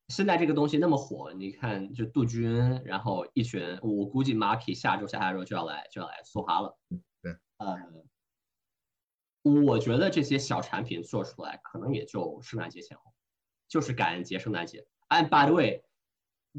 [0.09, 6.79] 现在这个东西那么火，你看就杜军，然后一群，我估计 Marky 下周下下周就要来就要来梭哈了。
[7.21, 7.77] 对，呃。
[9.43, 13.13] 我觉得这些小产品做出来，可能也就圣诞节前后，
[13.67, 14.87] 就是感恩节、圣诞节。
[15.09, 15.83] And by the way，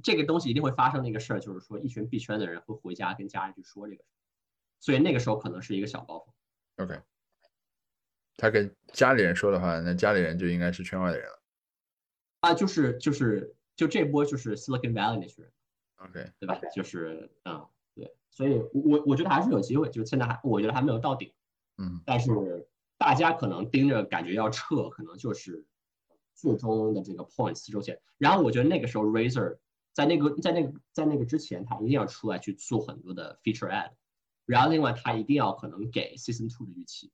[0.04, 4.04] 这个东西一定会发生的一个事儿，就是说一群币圈的人会回家跟家人去说这个，
[4.80, 6.34] 所以那个时候可能是一个小高峰。
[6.86, 7.02] OK，
[8.36, 11.42] 他跟家里人说的话，那家里人就应该是圈外的人了。
[12.42, 15.54] 啊，就是就是就这波就是 Silicon Valley 那群人。
[15.98, 16.60] OK，对吧？
[16.76, 17.66] 就是嗯，
[17.96, 21.34] 对，所以我我觉得还是有机会，就现在还我觉得还没有到顶。
[21.78, 22.30] 嗯，但是。
[23.04, 25.66] 大家可能盯着感觉要撤，可能就是
[26.34, 28.00] 最终的这个 point 四周线。
[28.18, 29.58] 然后我觉得那个时候 Razer
[29.92, 33.92] 在那个在那个在那个之前，它一定要出来去做很多的 feature ad，
[34.46, 37.12] 然后另外它一定要可能给 season two 的预期，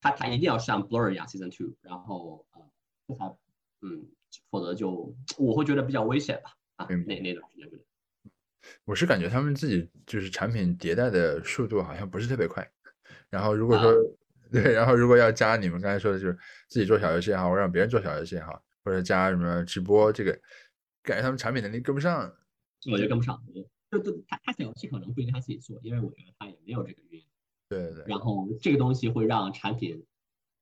[0.00, 2.62] 它它一定要像 Blur 一样 season two，然后呃，
[3.06, 3.36] 这才
[3.82, 4.06] 嗯，
[4.48, 7.82] 否则就我会觉得比较危险吧啊，嗯那那段时间觉得。
[8.86, 12.66] 我是感觉他们自己就是产品迭代的速度好像不是特别快。
[13.28, 13.92] 然后如果说、
[14.62, 16.38] 对，然后如果要加你们刚才说的就是
[16.68, 20.32] 自己做小游戏也好，或者让别人做小游戏也好，或者加什么直播，这个
[21.02, 22.30] 感觉他们产品能力跟不上。
[22.90, 23.42] 我觉得跟不上。
[23.90, 27.26] 就就他他小游戏可能不一定他自己做，因为我觉得他也没有这个运营。
[27.68, 30.04] 对对对，然后这个东西会让产品，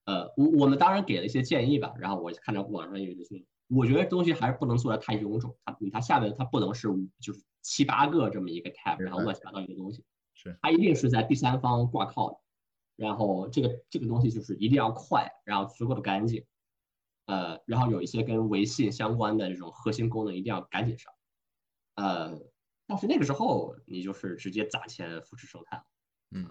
[0.04, 1.94] 呃，我我们当然给了一些建议吧。
[1.98, 6.88] 然后我看到网上有人说，我觉得东西还是不能做的太臃肿，它它下面它不能是
[7.20, 12.36] 就是七八个这么一个 tab，然后乱七八糟一个东西，是它一定是在第三方挂靠的。
[13.00, 16.44] 然后这个这个东西就是一定要快，然后足够的干净，
[17.24, 21.10] 呃，然后有一些跟微信相关的这种核心功能一定要赶紧上，
[21.94, 22.38] 呃，
[22.86, 25.84] 但是那个时候你就是直接砸钱扶持生态了，
[26.32, 26.46] 嗯，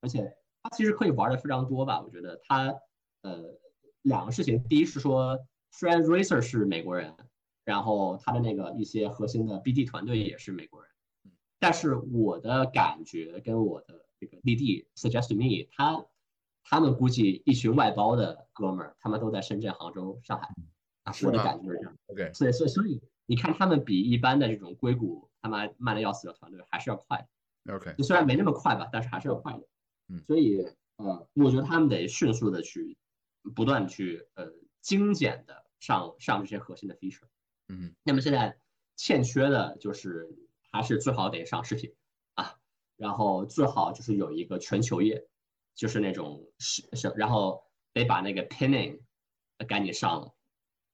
[0.00, 2.74] 而且它其实可以玩的非常多吧，我觉得它
[3.22, 3.56] 呃
[4.02, 5.38] 两个事情，第一是说
[5.70, 7.14] 虽然 Racer 是美国人，
[7.62, 10.90] 然后他的那个一些核心的 BD 团队也是美国人，
[11.60, 16.04] 但是我的感觉跟我的这个 DD suggest to me，他
[16.62, 20.48] 他们估计一群外包的哥们儿，他们都在深圳、杭州、上海，
[21.02, 21.96] 啊，我的感觉是这样。
[22.06, 27.26] OK，所以所以所以你看他们比一般的这种硅谷他妈慢的要死的团队还是要快
[27.64, 29.62] 的，OK，就虽然没那么快吧，但是还是要快的。
[30.08, 30.64] 嗯所以
[30.96, 32.96] 呃，我觉得他们得迅速的去
[33.54, 37.26] 不断去呃精简的上上这些核心的 feature。
[37.68, 38.58] 嗯那么现在
[38.96, 40.28] 欠缺的就是
[40.70, 41.96] 还是最好得上视频啊，
[42.96, 45.26] 然后最好就是有一个全球页，
[45.74, 49.00] 就是那种是是，然后得把那个 pinning
[49.66, 50.34] 赶紧上了，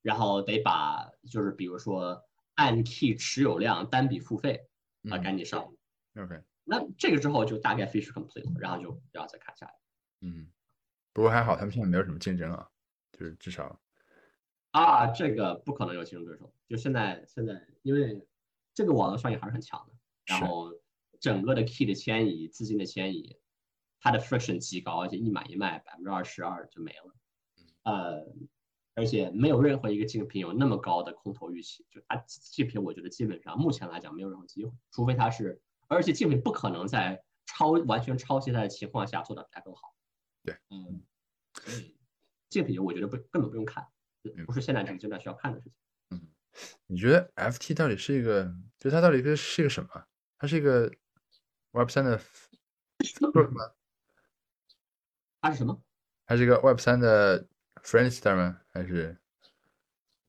[0.01, 2.23] 然后得把就是比如说
[2.55, 4.67] 按 key 持有量单笔付费
[5.09, 5.73] 啊嗯赶紧上
[6.15, 9.73] ，OK，那这个之后就大概 feature complete 了，然后就然后再看下来。
[10.21, 10.51] 嗯，
[11.13, 12.67] 不过还好他们现在没有什么竞争啊，
[13.11, 13.79] 就是至少
[14.71, 16.53] 啊，这个不可能有竞争对手。
[16.67, 18.25] 就现在，现在因为
[18.73, 19.93] 这个网络效应还是很强的，
[20.25, 20.71] 然后
[21.21, 23.37] 整个的 key 的迁移、资金的迁移，
[24.01, 27.15] 它的 friction 极高，而且一买一卖百分之二十二就没了。
[27.83, 28.25] 呃，
[28.95, 39.95] 而且没有任何一个竞品有那么高的空头预期，就它竞品，我觉得基本上目前来讲没有任何机会，除非它是，而且竞品不可能在超完全超现在的情况下做到比它更好。
[40.43, 41.03] 对，嗯，
[41.53, 41.95] 所以
[42.49, 43.87] 竞品我觉得不根本不用看。
[44.23, 45.73] 嗯不是现在这个阶段需要看的事情。
[46.11, 46.27] 嗯，
[46.85, 49.89] 你觉得 FT 到底是一个，就它到底是是一个什么？
[50.37, 50.91] 它是一个
[51.71, 52.17] Web 三的
[53.31, 53.75] 做什么？
[55.41, 55.81] 它是什么？
[56.25, 57.47] 它是一个 Web 三的
[57.83, 58.61] Friendster 吗？
[58.73, 59.17] 还是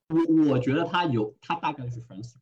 [0.07, 2.37] 我我觉得它有，它大概率是 Friendster，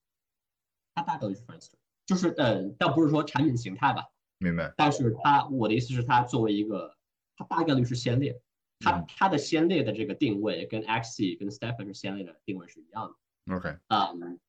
[0.93, 1.73] 它大概率是 Friendster，
[2.05, 4.73] 就是呃，倒不是说产品形态吧，明白？
[4.77, 6.95] 但是它我的意思是它作为一个，
[7.35, 8.39] 它大概率是先烈，
[8.79, 13.55] 它嗯它的先烈的这个定位跟 XC 跟 Stephen 是先烈的定位是一样的。
[13.55, 14.39] OK，嗯，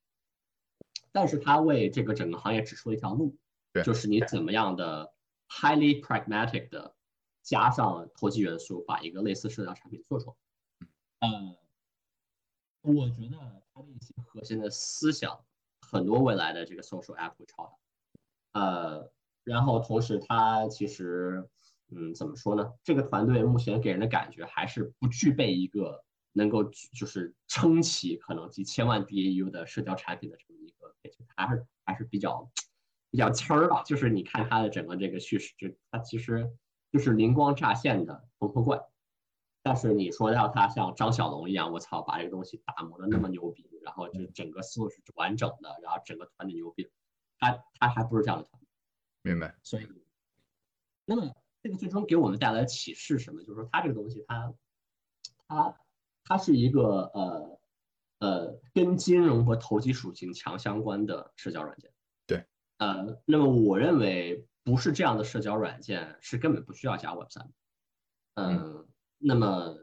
[1.11, 3.37] 但是它为这个整个行业指出了一条路，对
[3.83, 5.13] 就是你怎么样的
[5.47, 6.95] highly pragmatic 的
[7.41, 10.35] 加上投机元素，把一个类似社交产品做出来。
[11.27, 11.57] 呃，
[12.81, 13.37] 我觉得
[13.73, 15.43] 它的一些核心的思想，
[15.81, 18.59] 很多未来的这个 social app 会抄的。
[18.59, 19.11] 呃，
[19.43, 21.49] 然后同时它其实，
[21.89, 22.73] 嗯，怎么说呢？
[22.83, 32.51] 这个团队目前给人的感觉还是不具备一个能够就是撑起可能几千万 DAU 的社交产品的这么一个背景，还是还是比较
[33.13, 33.83] 比较呲儿吧。
[33.83, 36.51] 就是你看它的整个这个叙事，就它其实
[36.91, 38.81] 就是灵光乍现的缝合怪。
[39.61, 46.89] 但是你说要它像张小龙一样，我操，把这个东西打磨的那么牛逼，然后就整个思路是完整的，然后整个团队牛逼，
[47.37, 48.67] 他他还不是这样的团队。
[49.21, 49.55] 明白？
[49.63, 49.87] 所以，
[51.05, 53.41] 那么这个最终给我们带来的启示什么？
[53.43, 54.53] 就是说，它这个东西它，
[55.47, 55.77] 它
[56.25, 57.59] 它是一个呃
[58.19, 61.92] 呃跟金融和投机属性强相关的社交软件。
[62.77, 62.87] 对。
[62.87, 67.51] 呃，那么我认为不是这样的社交软件是根本不需要加 Web 三。
[68.35, 69.77] 嗯，那么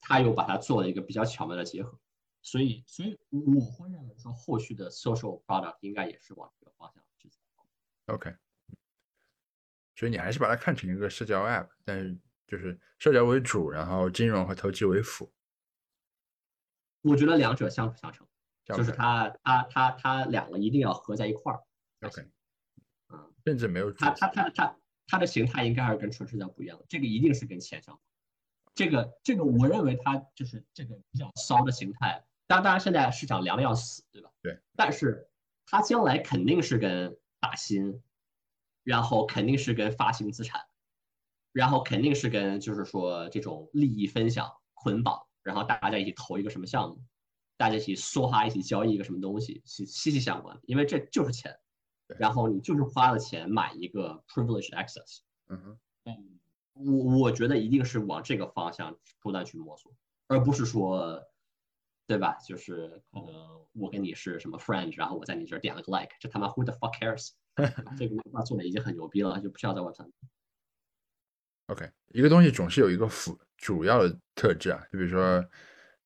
[0.00, 1.98] 他又把它做了一个比较巧妙的结合，
[2.40, 7.38] 所以所以我会认为说后续的 social product 应该也是往这个方向去走。
[8.06, 8.34] OK，
[9.94, 15.30] 所以你还是把它看成一个社交 App，但是就是社交为主，然后金融和投机为辅。
[17.02, 18.26] 我觉得两者相辅相成，
[18.64, 21.62] 就是它它它它两个一定要合在一块儿。
[22.02, 22.22] OK，
[23.08, 28.02] 嗯，甚至没有主它它它它它的形态应该还是跟纯社交不一样的，这个一定是跟钱相关。
[28.74, 34.30] 这个这个我认为它就是这个比较骚的形态，当当然现在市场凉的要死，对吧？
[34.42, 34.58] 对。
[34.74, 35.28] 但是
[35.66, 38.02] 它将来肯定是跟打新，
[38.82, 40.60] 然后肯定是跟发行资产，
[41.52, 47.04] 然后肯定是跟就是说这种利益分享捆绑，然后大家一起投一个什么项目，
[47.58, 51.54] 大家一起梭哈一起交易一个什么东西，息息息相关，因为这就是钱。
[52.18, 55.20] 然后你就是花了钱买一个 privilege access。
[55.48, 55.78] 嗯哼。
[56.04, 56.38] 嗯。
[56.74, 59.92] 我我觉得一定是往这个方向不断去摸索，
[60.26, 61.22] 而不是说，
[62.06, 62.34] 对吧？
[62.48, 67.32] 就是可能我跟你是什么 friend，然后我在你这儿点了个 like，这他妈 who the fuck cares？
[67.98, 70.10] 这个他做的已经很牛逼了，就不需要在我上。
[71.66, 75.42] OK，一个东西总是有一个辅主要的特质啊，就比如说，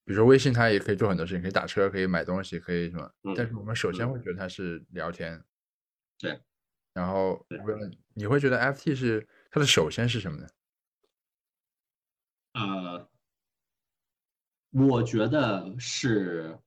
[0.05, 3.09] 比如说微信，它也可以做很多事情，可以打车，可以买东西，可以什么。
[3.37, 5.40] 但是我们首先会觉得它是聊天。
[6.18, 6.40] 对。
[6.92, 7.46] 然后
[8.14, 10.48] 你会觉得 FT 是它的首先是什么呢？
[12.55, 13.11] 呃，
[14.70, 16.59] 我觉得是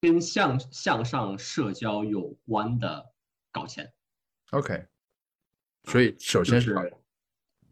[0.00, 3.14] 跟向向上社交有关的
[3.52, 3.92] 搞钱。
[4.50, 4.84] OK，
[5.84, 6.74] 所以首先是，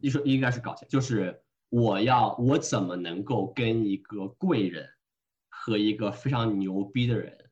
[0.01, 4.89] 你说应该是搞钱，就是我要我怎么能够跟一个贵人
[5.49, 7.51] 和一个非常牛逼的人，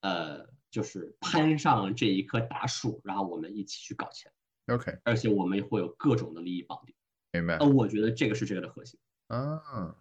[0.00, 4.32] 呃，就是攀上这一棵大树，然后我们一起去搞钱。
[4.66, 6.92] OK，而且我们会有各种的利益绑定。
[7.30, 7.58] 明白。
[7.58, 8.98] 呃，我觉得这个是这个的核心。
[9.28, 9.96] 啊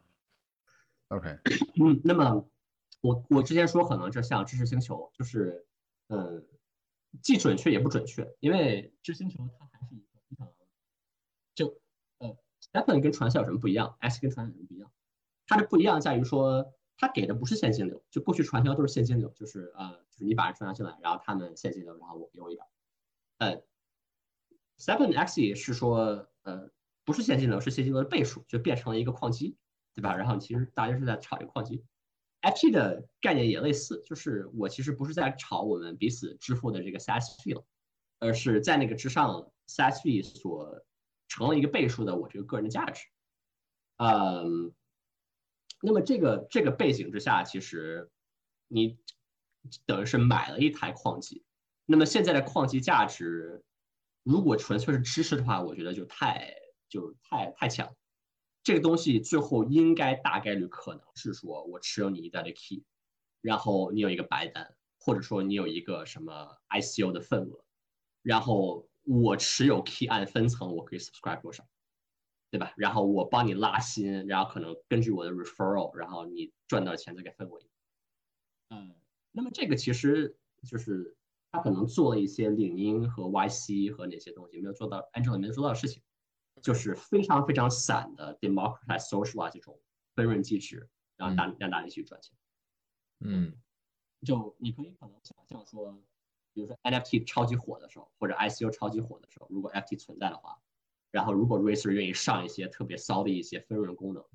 [1.09, 1.37] ，OK。
[1.79, 2.49] 嗯，那么
[3.01, 5.63] 我我之前说可能这像知识星球，就是
[6.07, 6.43] 嗯，
[7.21, 10.51] 既准确也不准确，因为知识星球它还是一个非常
[11.53, 11.79] 就
[12.17, 14.91] 呃，Stephen 跟传销有什么不一样？S 跟传销有什么不一样？
[15.45, 22.65] 它的不一样在于说，它给的不是现金流，就过去传销都是现金流，就是呃，就是你把人传销进来，然后他们现金流，然后我给我一点。
[23.37, 23.63] 呃
[24.77, 26.71] ，Seven X 是说呃。
[27.05, 29.57] 不是现金流，是现金流的倍数，就变成了一个矿机，
[29.93, 30.15] 对吧？
[30.15, 31.83] 然后其实大家是在炒一个矿机。
[32.41, 37.65] FT 的概念也类似，就是我其实不是在炒我们彼此支付的这个 SaaS 费了，
[38.19, 40.81] 而是在那个之上 SaaS 费所
[41.27, 43.05] 成了一个倍数的我这个个人的价值。
[43.97, 44.73] 嗯，
[45.85, 48.09] 那么这个这个背景之下，其实
[48.67, 48.97] 你
[49.85, 51.43] 等于是买了一台矿机。
[51.85, 53.63] 那么现在的矿机价值，
[54.23, 56.55] 如果纯粹是知识的话，我觉得就太。
[56.89, 57.95] 就太太强，
[58.61, 62.83] 这个东西最后应该大概率可能是说，我持有你一代的 key，
[63.41, 67.65] 然后你有一个白单，或者说你有一个什么 ICO 的份额，
[68.21, 71.67] 然后我持有 key 按分层，我可以 subscribe 多少，
[72.53, 72.71] 对吧？
[72.77, 77.67] 然后我帮你拉新，然后可能根据我的 referral，然后你赚到钱再给分我一。
[78.69, 78.93] 嗯，
[79.31, 81.17] 那么这个其实就是
[81.51, 86.03] 他可能做了一些领英和 YC 和那些东西没有做到 Angel 没有做到的事情。
[86.61, 89.81] 就是非常非常散的 democratize social 这种
[90.13, 90.87] 分润机制，
[91.17, 92.37] 让大让大家去赚钱。
[93.21, 93.57] 嗯，
[94.21, 95.99] 就你可以可能想象说，
[96.53, 100.61] 比如说 NFT 超级火的时候，或者 ICO 超级火的时候，如果 FT 存在的话，
[101.13, 104.25] 然后如果 Racer 愿意上一些特别骚的一些分润功能，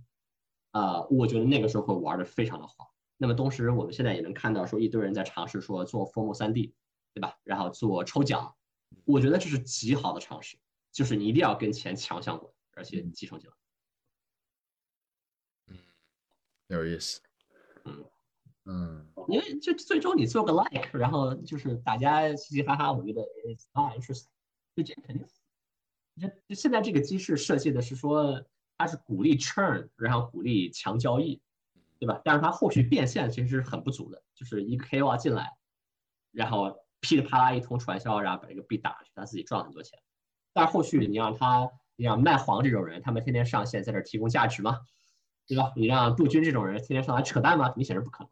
[0.70, 2.94] 啊，我觉得那个时候会玩的非常的好。
[3.16, 6.72] 那么同时，我们现在也能看到说，一堆人在尝试说做 Formal 3D，
[7.12, 7.36] 对吧？
[7.42, 8.54] 然后做抽奖，
[9.04, 10.56] 我觉得这是极好的尝试。
[10.92, 13.52] 就是你一定要跟钱强相关，而且继承起来。
[15.66, 15.76] 嗯，
[16.68, 17.20] 有意思。
[17.86, 18.04] 嗯
[18.66, 24.28] 嗯，因为就最终你做个 like，然后就是大家嘻嘻哈哈，我觉得 it's not interesting。
[24.76, 25.26] 就这肯定，
[26.48, 28.44] 就现在这个机制设计的是说，
[28.76, 31.40] 它是鼓励 churn，然后鼓励强交易，
[31.98, 32.20] 对吧？
[32.24, 35.56] 但是它后续变现其实是很不足的，就是一个 KOL 进来，
[36.32, 39.98] 然后噼里啪啦一通传销，然后把这个币打上去，他自己赚很多钱。
[40.52, 44.80] 但是后续你让他，你让卖黄这种人，他们天天上线在这提供价值吗？
[45.46, 45.72] 对吧？
[45.76, 47.72] 你让杜军这种人天天上来扯淡吗？
[47.76, 48.30] 明显是不可能。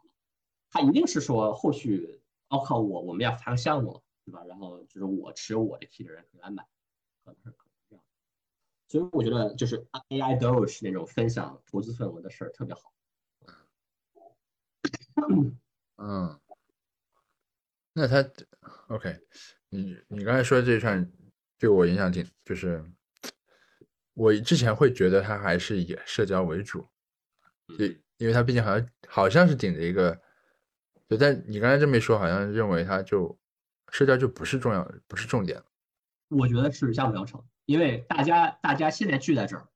[0.71, 4.45] 他一定是说后续，哦靠，我我们要发个项目，对吧？
[4.45, 6.65] 然后就是我持有我的 T 的人可以来买，
[7.25, 7.57] 可能是。
[8.89, 12.93] 所以我觉得就是 AI Doge 那种分享投资氛围的事儿特别好。
[15.97, 16.39] 嗯，
[17.93, 18.29] 那他
[18.89, 19.19] OK，
[19.69, 21.11] 你你刚才说的这串。
[21.59, 22.85] 对我影响挺，就是
[24.13, 26.87] 我之前会觉得他还是以社交为主，
[27.79, 27.87] 就
[28.19, 30.21] 因为他毕竟好像好像是顶着一个，
[31.09, 33.39] 就但你刚才这么一说，好像认为他就
[33.91, 35.65] 社交就不是重要，不是重点了。
[36.29, 39.69] 我觉得是相辅相成，因为大家大家现在聚在这儿，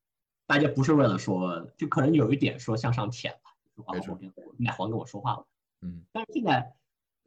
[0.46, 4.18] 大家不是为了说，就可能有一点说向上舔吧，没错，
[4.58, 5.46] 奶黄跟我说话了，
[5.82, 6.74] 嗯，但是现在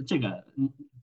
[0.07, 0.45] 这个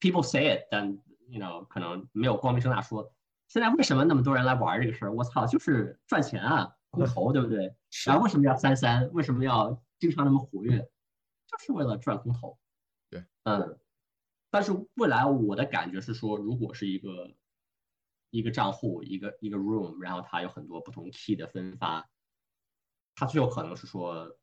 [0.00, 0.90] ，people say it，但
[1.28, 3.12] you know 可能没有光明正大说。
[3.48, 5.12] 现在为什么那么多人来玩这个事儿？
[5.12, 7.74] 我操，就是赚钱啊，空投，对不对？
[8.06, 9.10] 然后为什么要三三？
[9.12, 10.78] 为什么要经常那么活跃？
[10.78, 12.56] 就是为了赚空投。
[13.10, 13.76] 对，嗯，
[14.50, 17.28] 但是未来我的感觉是说，如果是一个
[18.30, 22.08] 一个账户，一个一个 room，然后它有很多不同 key 的分发，
[23.14, 24.38] 它最有可能是说，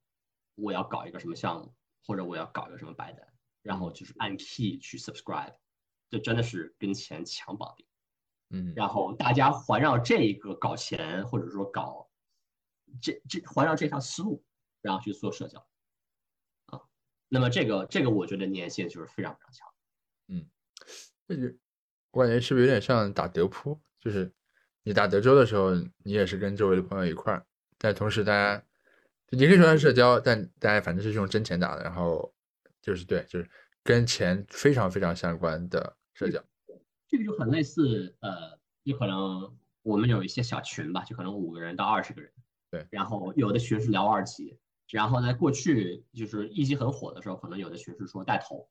[0.55, 1.73] 我要搞一个什么项目，
[2.05, 3.25] 或者我要搞一个什么白单，
[3.61, 5.55] 然后就是按 key 去 subscribe，
[6.09, 7.87] 这真的是跟钱强绑定。
[8.49, 12.09] 嗯，然后大家环绕这一个搞钱，或者说搞
[13.01, 14.43] 这这环绕这套思路，
[14.81, 15.59] 然后去做社交，
[16.67, 16.81] 啊，
[17.27, 19.73] 那么这个这个我觉得粘性就是非常非常强。
[20.27, 20.49] 嗯，
[21.27, 21.57] 这就
[22.11, 23.79] 我感觉是不是有点像打德扑？
[23.99, 24.31] 就是
[24.83, 27.45] 你打德州的时候，你也是跟周围的朋友一块儿，
[27.77, 28.63] 但同时大家
[29.29, 32.33] 你可以说它是社交，但大家反正是用真钱打的，然后
[32.81, 33.49] 就是对，就是
[33.83, 36.41] 跟钱非常非常相关的社交。
[37.09, 42.31] 这个就很类似，呃，就可能我们有一些小群吧，就可能五个人到二十个人，
[42.71, 44.57] 对，然后有的群是聊二级，
[44.89, 48.69] 然后在过去就是一级很火的时候，可能有的群是说带头，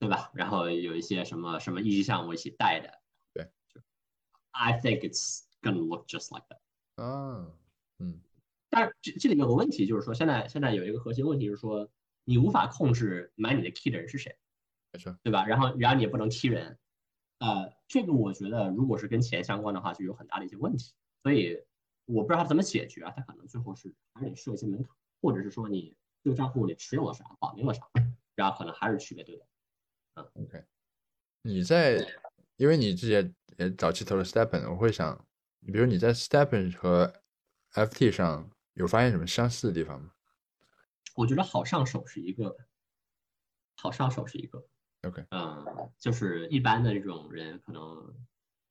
[0.00, 0.30] 对吧？
[0.34, 3.00] 然后有一些什么什么一级项目一起带的，
[3.34, 3.46] 对
[4.52, 7.02] ，I think it's gonna look just like that。
[7.02, 7.52] 啊，
[7.98, 8.18] 嗯，
[8.70, 11.88] 但是这这里有个问题，就是说现在现在有一个核心问题是说，
[12.24, 14.36] 你无法控制买你的 key 的人是谁，
[14.92, 15.44] 没错，对吧？
[15.46, 16.78] 然后然后你也不能踢人。
[17.40, 20.92] 呃，这个我觉得，如果是跟钱相关的话，就有很大的一些问题。
[21.22, 21.62] 所以
[22.06, 23.12] 我不知道他怎么解决啊。
[23.14, 27.86] 他可能最后是还是得设一些门槛，或者是说你这个账户里持有了啥，绑定了啥，
[28.34, 29.46] 然后可能还是区别对待。
[30.14, 30.64] 嗯，OK。
[31.42, 31.96] 你在，
[32.56, 35.26] 因为你之前也早期投了 Stepen，我会想，
[35.66, 37.12] 比如你在 Stepen 和
[37.72, 40.12] FT 上有发现什么相似的地方吗？
[41.16, 42.56] 我觉得好上手是一个，
[43.76, 44.66] 好上手是一个。
[45.02, 48.14] OK，嗯，就是一般的这种人，可能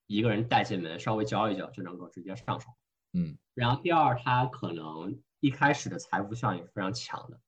[0.06, 2.70] 一个人带进门，稍微教一教就能够直接上手。
[3.14, 7.42] 嗯，然后第二，他可能一开始的财富效应是非常强的。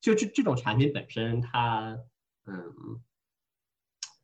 [0.00, 1.98] 就这这种产品本身，它
[2.44, 3.02] 嗯，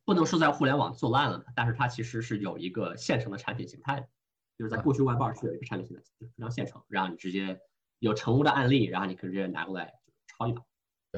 [0.09, 4.09] 不能说在互联网做烂了，但是它其实是有一个现成的产品形态的，
[4.57, 7.61] 就是在过去外包是有一个产品形态，就非常现成，然后你直接
[7.99, 9.93] 有成功的案例，然后你可以直接拿过来
[10.25, 10.63] 抄一把。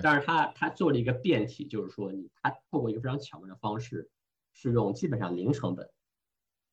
[0.03, 4.11] 但是它它做了一个变体，就是说你它透过一个非常巧妙的方式，
[4.51, 5.89] 是用基本上零成本，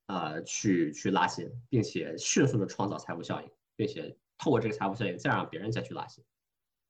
[0.09, 6.25] 呃，去去拉新，并且迅速的创造财务效应，并且透过这个财务效应再让别人再去拉新。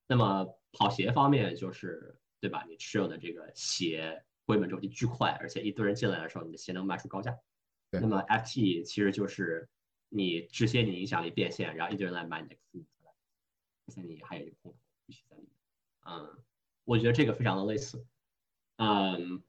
[0.06, 2.64] 那么跑鞋方面就是对吧？
[2.66, 7.38] 你持有的这个鞋回本周期巨快，而且一堆人进来的时候，你的鞋能卖出高价。
[7.90, 9.68] 那么 FT 其实就是
[10.08, 13.12] 你直接你影响力变现，然后一堆人来买你的服务出来，
[13.86, 15.52] 而且你还有一个空头必须在里面。
[16.06, 16.42] 嗯，
[16.84, 18.06] 我觉得这个非常的类似，
[18.76, 19.42] 嗯，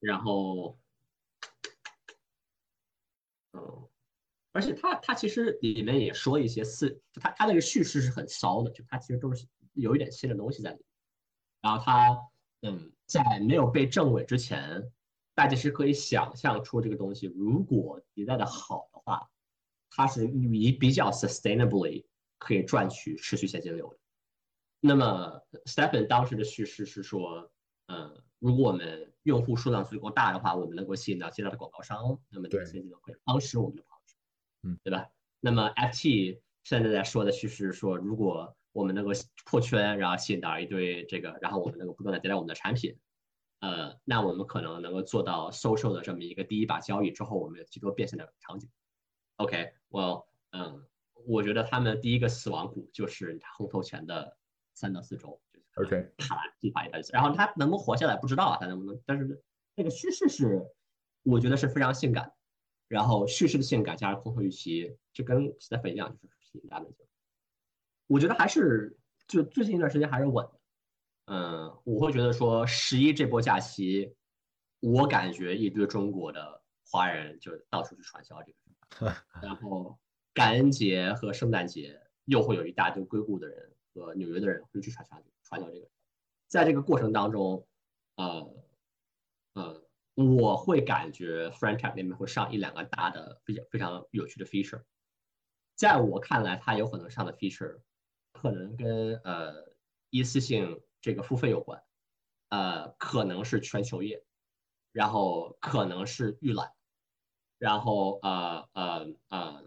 [0.00, 0.78] 然后，
[3.54, 3.88] 嗯，
[4.52, 10.84] 而且他他其实里面也说一些四，就他他那个叙事是很骚的，就他其实都是有一点新的东西在里面。
[11.62, 12.14] 然后他
[12.60, 14.90] 嗯，在没有被证伪之前，
[15.34, 19.28] 大家是可以想象出这个东西如果迭代的好的话，
[19.90, 22.06] 它是以比较 sustainably
[22.38, 23.98] 可以赚取持续现金流的。
[24.80, 27.52] 那么 Stephen 当时的叙事是说，
[27.86, 34.16] 呃，如果我们用户数量足够大的话，我们能够吸引到其他的广告商，那么这些就能会帮实我们的跑者，
[34.62, 35.08] 嗯，对吧？
[35.38, 39.10] 那么 FT 现在在说的叙事是说，如果我们能够
[39.46, 42.98] 破圈，然后吸引到一堆这个，然后我们能够不断的迭代我们的产品，
[43.60, 48.68] 呃，那我们可能能够做到 social 的这么一个第一把交易之后，我们有极多变现的场景。
[49.36, 50.84] OK，我嗯，
[51.26, 54.36] 我觉得他们第一个死亡谷就是红头前的。
[54.74, 55.38] 三到四周
[55.74, 58.98] ，OK，卡来一发一发，然后他能不能活下来不知道啊，他能不能？
[59.04, 59.44] 但是
[59.74, 60.64] 那个叙事是，
[61.24, 62.32] 我觉得是非常性感，
[62.88, 66.90] 然后叙事的性感加上空头预期，就跟 Stephen 一样，就是吸引大家的。
[68.12, 68.96] 我觉得还是
[69.26, 70.60] 就最近一段时间还是稳的，
[71.26, 74.14] 嗯，我会觉得说十一这波假期，
[74.80, 78.52] 我感觉一堆中国的华人就到处去传销这
[79.06, 79.98] 个，然后
[80.34, 83.68] 感恩节和圣诞节又会有一大堆硅谷的人。
[83.94, 85.86] 和纽约的人会去传销传销这个，
[86.48, 87.68] 在这个过程当中，
[88.16, 88.54] 呃
[89.52, 89.84] 呃，
[90.14, 94.82] 我会感觉 f r a n c h i s e 那边会上一两个大的非常非常有趣的 feature，
[95.76, 97.80] 在我看来，它有可能上的 feature
[98.42, 99.72] 可能跟呃
[100.10, 101.80] 一次性这个付费有关，
[102.48, 104.24] 呃，可能是全球业，
[104.90, 106.72] 然后可能是预览，
[107.56, 109.64] 然后呃呃呃，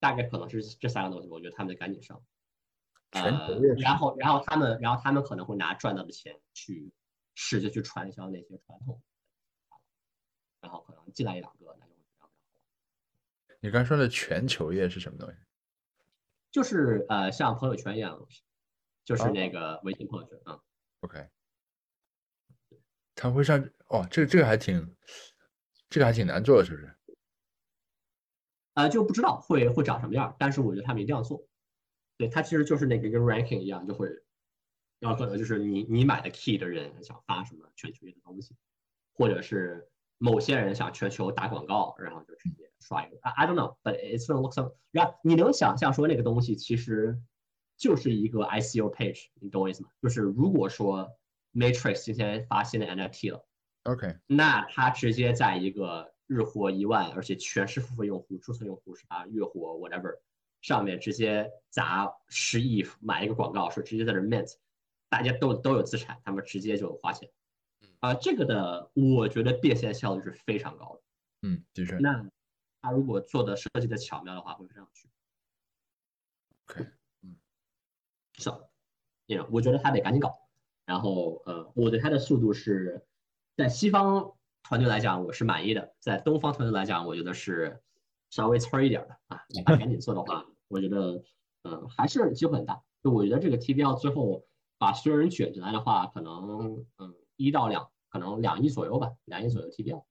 [0.00, 2.24] 大概可能是这三个东西，我觉得他们得赶紧上。
[3.10, 3.22] 呃，
[3.76, 6.90] 然后，然后他们，然后他们可能会拿赚到的钱去
[7.34, 9.02] 试着去传销那些传统，
[10.60, 13.58] 然后可能进来一两个，那就会非常非常好。
[13.60, 15.36] 你刚说的全球业是什么东西？
[16.56, 18.40] 就是呃，像朋友圈一样的东西，
[19.04, 20.58] 就是那个微信朋友圈啊。
[21.00, 21.28] OK，
[23.14, 24.96] 他会上哦，这这个还挺，
[25.90, 26.96] 这个还挺难做的，是不是？
[28.72, 31.46] 啊，就不知道会会长什么样，但是我觉得他们一定要做。
[32.16, 34.08] 对，它其实就是那个跟 ranking 一样，就会
[35.00, 38.56] 要可能就是你你买的 key 的人想发什么全球的东西，
[39.12, 43.18] 或者是某些人想全球打广告，然后就直接刷一个。
[43.22, 44.74] I I don't know，but it's gonna look some。
[44.90, 47.18] 然后你能想象说那个东西其实
[47.76, 49.90] 就是一个 ICO page，你懂我意思吗？
[50.02, 51.08] 就是如果说
[51.52, 53.46] Matrix 今天发新的 NFT 了
[53.84, 59.26] ，OK，那它直接在一个日活一万，而且全是付费用户，注册用户是吧？
[59.26, 60.18] 月活 whatever。
[60.62, 64.54] 上面直接砸十亿买一个广告，说直接在这 mint，
[65.08, 67.30] 大家都都有资产，他们直接就花钱。
[68.00, 71.02] 啊，这个的我觉得变现效率是非常高的。
[71.42, 71.96] 嗯，的确。
[71.96, 72.28] 那
[72.80, 75.08] 他如果做的设计的巧妙的话，会非常有趣。
[76.68, 76.90] OK，
[77.22, 77.36] 嗯，
[78.34, 78.50] 是，
[79.26, 80.38] 你我觉得他得赶紧搞。
[80.84, 83.04] 然后呃，我对他的速度是
[83.56, 87.82] 在西方团队来讲我是满意的，在东方团队来讲，我觉得是
[88.30, 89.44] 稍微粗一点的啊。
[89.66, 90.46] 他赶紧做的话。
[90.68, 91.22] 我觉得，
[91.62, 92.82] 嗯，还是机会很大。
[93.02, 94.44] 就我觉得这个 TBL 最后
[94.78, 100.04] 把所有人卷进来的话，可能，嗯，一到两，可能两亿左右吧，两亿左右 TBL。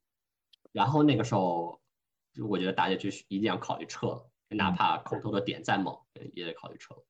[0.72, 1.82] 然后那个时候，
[2.34, 5.98] 就我觉得大家就一定要考虑撤了，哪怕空头的点再猛，
[6.34, 7.06] 也得考虑撤了。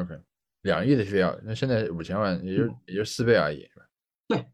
[0.00, 0.20] OK，
[0.62, 3.88] 两亿的 TBL，那现在五千万，也就也就四倍而已，是吧？
[4.28, 4.46] 对，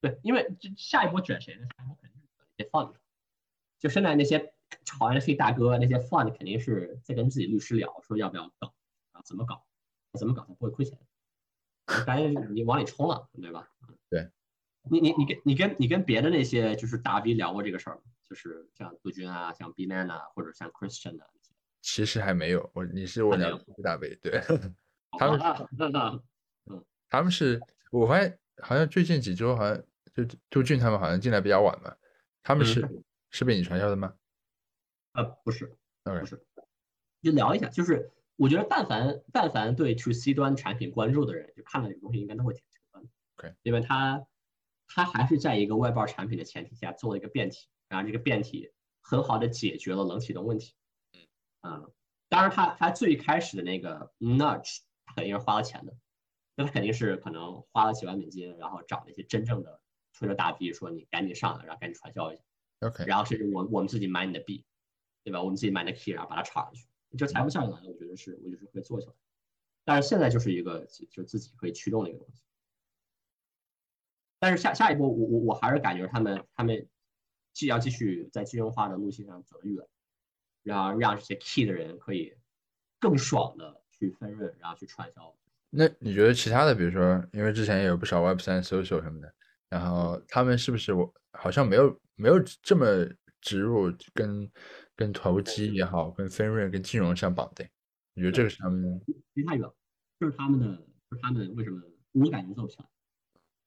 [0.00, 1.66] 对，因为这下一波卷谁呢？
[1.76, 3.00] 下一波肯定是那些放着，
[3.78, 4.52] 就现在那些。
[4.84, 8.74] 炒 NFT 大哥那些 fund 肯定是在跟自己律师聊，说要不要搞
[9.12, 9.22] 啊？
[9.24, 9.64] 怎么搞？
[10.18, 10.98] 怎么搞才不会亏钱？
[12.04, 13.70] 赶紧你往里冲了，对吧？
[14.10, 14.28] 对，
[14.90, 18.02] 你你你跟你跟你跟别的那些就是大 V 聊过这个事儿吗？
[18.28, 21.28] 就是像杜军啊，像 B Man 啊，或者像 Christian 的。
[21.80, 24.40] 其实还没有，我你是我聊大 V，对，
[25.18, 25.38] 他们
[26.66, 27.60] 嗯，他们是
[27.90, 29.82] 我发现好像最近几周好像
[30.14, 31.94] 就杜俊他们好像进来比较晚嘛，
[32.42, 32.88] 他们是
[33.30, 34.14] 是被你传销的吗？
[35.12, 36.42] 呃，不是，不是，
[37.20, 43.08] 就聊一下，就是我觉得，但凡但凡对 to C 端产品关注的人，就看到这个东西，应该都会挺喜欢的。
[43.36, 44.24] OK，因为他
[44.86, 48.70] 他还是在一个外包产品的前提下做了一个变体，然后这个变体
[49.00, 50.74] 很好的解决了冷启动问题。
[51.62, 51.92] 嗯，
[52.28, 54.78] 当然它它最开始的那个 nudge
[55.14, 55.96] 肯定是花了钱的，
[56.54, 59.80] 那它肯定是可能花了几万美金，然后找那些真正的
[60.12, 62.42] 吹着大币说你赶紧上来，然后赶紧传销一下。
[62.80, 64.64] OK，然后甚至我我们自己买你的币。
[65.26, 65.40] 对吧？
[65.40, 69.14] 我们自己买的 key，然后把它炒上去，这财富效应来了，我觉得是，我就是会做起来。
[69.82, 72.42] 但是现在就是一个就自己可以驱动的一个东西。
[74.44, 76.86] 但是下下一步，我我我还是感觉他们他们
[77.54, 79.82] 既要继续在金融化的路线上走得远，
[80.62, 82.36] 然后让这些 key 的人可以
[83.00, 85.34] 更爽的去分润，然后去传销。
[85.70, 89.34] 那你觉得其他的，比如说，因为之前也有不少 Web 三 social 什么的，
[89.70, 92.86] 然后他们是不是我好像没有没有这么
[93.40, 94.50] 植入跟。
[94.96, 97.68] 跟投机也好，跟分润、跟金融相绑定，
[98.14, 99.68] 你觉得这个是他们离太远，
[100.20, 100.66] 就是他们的，
[101.10, 101.82] 就是他们为什么
[102.12, 102.86] 我感觉做不起来，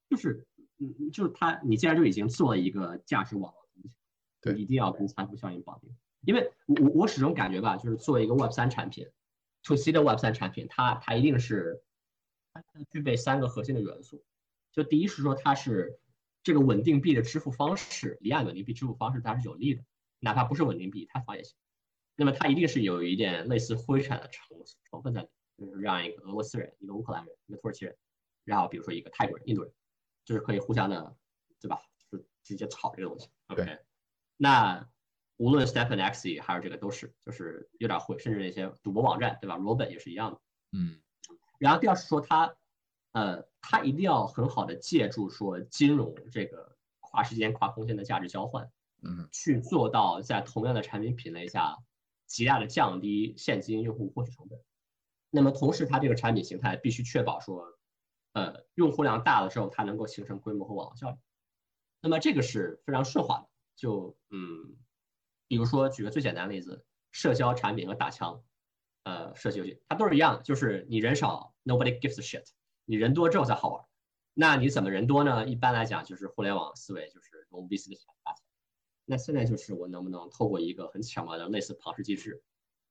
[0.08, 0.46] 就是
[0.78, 3.90] 嗯，就是他，你既然就已经做了一个价值网络东西，
[4.40, 5.90] 对，一定要跟财富效应绑定，
[6.22, 9.08] 因为我我我始终感觉吧，就是做一个 Web 三产品
[9.64, 11.82] ，To C 的 Web 三产品，它它一定是
[12.52, 14.24] 它具备三个核心的元素，
[14.72, 15.98] 就第一是说它是
[16.42, 19.82] 这个稳定币的支付方式，离岸稳定币支付方式它是有利的。
[20.20, 21.56] 哪怕不是稳定币，它发也行。
[22.16, 24.42] 那么它一定是有一点类似灰产的成
[24.90, 27.96] 成分在里，就是让一个俄罗斯人、一个乌克兰人、一个土耳其人，
[28.44, 29.72] 然后比如说一个泰国人、印度人，
[30.28, 31.16] 就是可以互相的，
[31.58, 31.80] 对吧？
[32.10, 33.30] 就直接炒这个东西。
[33.46, 33.78] OK，
[34.36, 34.86] 那
[35.38, 39.56] 无论 Stephen X 还是这个都是，就是有点会，甚至那些赌博网站，对吧？
[39.56, 40.40] 罗本也是一样的。
[40.72, 41.00] 嗯。
[41.58, 42.54] 然后第二是说它，
[43.12, 48.70] 呃，它一定要很好的借助说金融这个跨时间、跨空间的价值交换。
[49.00, 51.78] 嗯，去做到在同样的产品品类下，
[52.26, 54.60] 极大的降低现金用户获取成本。
[55.30, 57.77] 那么同时，它这个产品形态必须确保说，
[58.38, 61.18] 呃，用户量大了之后，它能够形成规模和网络效应。
[62.00, 63.48] 那么这个是非常顺滑的。
[63.74, 64.76] 就嗯，
[65.48, 68.42] 比如说举个最简单的例子，社交产品和打枪，
[69.02, 72.46] 呃，射击游戏，它都是一样的，就是你人少，nobody gives a shit，
[72.84, 73.84] 你人多之后才好玩。
[74.34, 75.48] 那你怎么人多呢？
[75.48, 78.44] 一般来讲就是互联网思维，就是用 VC 的钱打钱。
[79.04, 82.42] 那现在就是我能不能透过一个很巧妙的类似庞氏机制，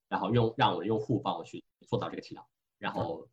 [0.09, 2.45] 然后用让我的用户帮我去做到这个体量，
[2.79, 3.29] 然后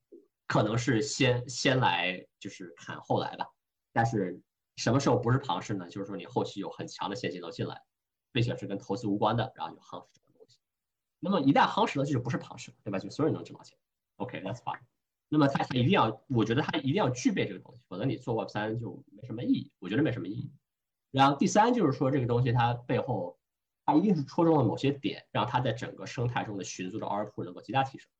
[0.47, 3.47] 可能是先先来就是砍后来吧，
[3.93, 4.41] 但是
[4.77, 5.89] 什么时候不是庞氏呢？
[5.89, 7.83] 就是说你后期有很强的现金流进来，
[8.33, 10.59] 并且是跟投资无关的，然后就夯实这个东西。
[11.21, 12.99] 那么一旦夯实了，这就不是庞氏了，对吧？
[12.99, 13.79] 就所有人能挣到钱。
[14.17, 14.81] OK，that's fine。
[15.29, 19.73] 那么它一定要，我觉得它一定要具备这个东西，否则你做 Web 三就没什么意义。
[19.79, 20.53] 我觉得没什么意义。
[21.11, 23.39] 然后第三就是说，这个东西它背后，
[23.85, 28.11] 它一定是戳中了某些点，让它在整个生态中的寻租的 output 能够极大提升。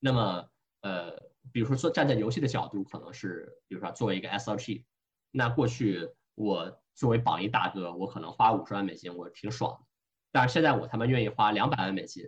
[0.00, 0.48] 那么，
[0.82, 1.16] 呃，
[1.52, 4.84] 比如说说站在游戏的角度，可能是比如说作为一个 SLG，
[5.30, 9.86] 那过去我作为榜一大哥，我可能花五十万美金，我挺爽的。
[10.32, 12.24] 但是现在我他妈愿意花两百万美金，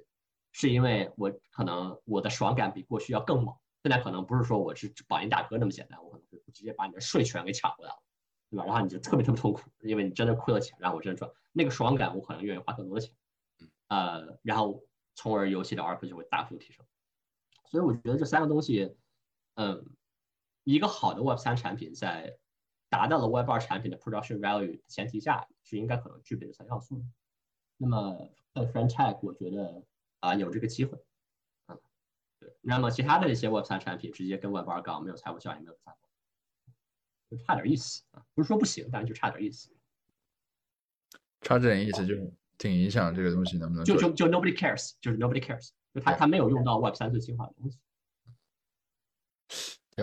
[0.52, 3.54] 是因为我可能我的爽感比过去要更猛。
[3.82, 7.98] 现在可能不是说我是榜一大哥那么简单，我可能是直接把你的税权给抢过来了，
[8.50, 8.64] 对吧？
[8.64, 13.14] 然后你就特别特别痛苦，因为你真的亏了钱，然后我真的赚那个爽感，我可能愿意花更多的钱，
[13.88, 14.82] 呃，然后
[15.14, 16.84] 从而游戏的 RP 就会大幅提升。
[17.70, 18.96] 所以我觉得这三个东西，
[19.56, 19.84] 嗯，
[20.64, 22.38] 一个好的 Web 三产品在
[22.88, 27.04] 达到了 Web 二产品的 production value 前提下，是应该可能具备的三要素。
[27.76, 29.82] 那么在 f r e n c h Tech，我觉得
[30.20, 30.98] 啊有这个机会。
[32.38, 39.70] 对那么其他的一些 Web 三产品直接跟 Web 二杠没有财务效应，没有财务，就差点意思啊，不是说不行，但是就差点意思。
[41.40, 42.14] 差这点意思就
[42.58, 47.85] 挺影响这个东西能不能就就就 Nobody cares，就是 Nobody cares，就他他没有用到 Web 三最精华的东西，挺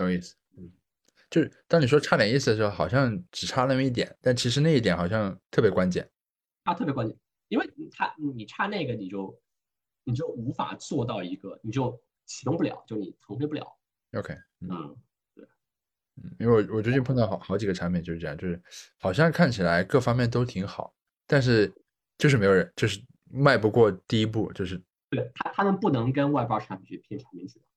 [0.02, 0.34] 有意思。
[0.56, 0.72] 嗯
[1.30, 6.08] 就是当你说差点意思的时候，好像只差那么一点，但其实那一点好像特别关键。
[6.62, 7.16] 啊，特别关键，
[7.48, 9.42] 因为他你差那个，你就
[10.04, 12.00] 你就无法做到一个，你就。
[12.26, 13.62] 启动不了，就你腾飞不了。
[14.12, 14.96] OK，嗯，
[15.34, 15.44] 对，
[16.16, 18.58] 嗯，因为我我最近碰到好好几个产品就是这样，就是
[18.98, 20.94] 好像看起来各方面都挺好，
[21.26, 21.70] 但是
[22.16, 22.98] 就是没有人，就是
[23.30, 27.68] 迈不过第一步，就是对他他们不能跟外包产品去拼产品质量，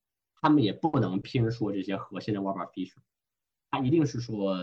[0.41, 3.01] 他们也不能拼说这些核心的外包 feature，
[3.69, 4.57] 他一定是说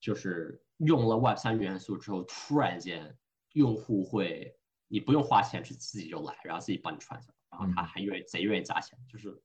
[0.00, 3.16] 就是用了 Web 三元素之后，突然间
[3.52, 4.56] 用户会
[4.88, 7.34] 你不用花钱去自己就来，然后自己帮你串起来。
[7.50, 9.38] 然后他还愿意贼愿意砸钱，就是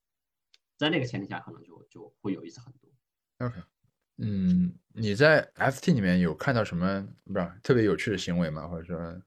[0.77, 2.89] 在那个前提下，可能就就会有意思很多。
[3.45, 3.61] OK，
[4.15, 8.65] 嗯，你在 FT 里面有看到什么不是特别有趣的行为吗？
[8.65, 9.21] 或者说，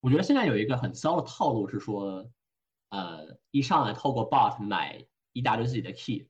[0.00, 2.24] 我觉得现在有一个很骚的套路是说，
[2.92, 6.28] 呃，一上来透过 bot 买一大堆自己的 key，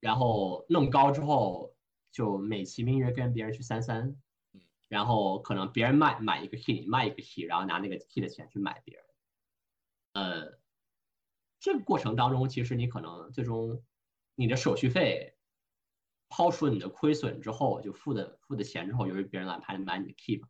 [0.00, 1.72] 然后弄高之后
[2.10, 4.20] 就美其名曰跟别人去三三，
[4.88, 9.04] 然后可能别人卖买一个 key，你卖一个 key，然后拿那个 key 的钱去买别人。
[10.14, 10.58] 呃，
[11.60, 13.84] 这个过程当中，其实你可能最终
[14.34, 15.36] 你的手续费
[16.28, 20.42] 抛出你的亏损之后，就付的付的钱之后，由于别人来拍买你的 keep，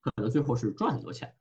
[0.00, 1.36] 可能最后是赚很多钱。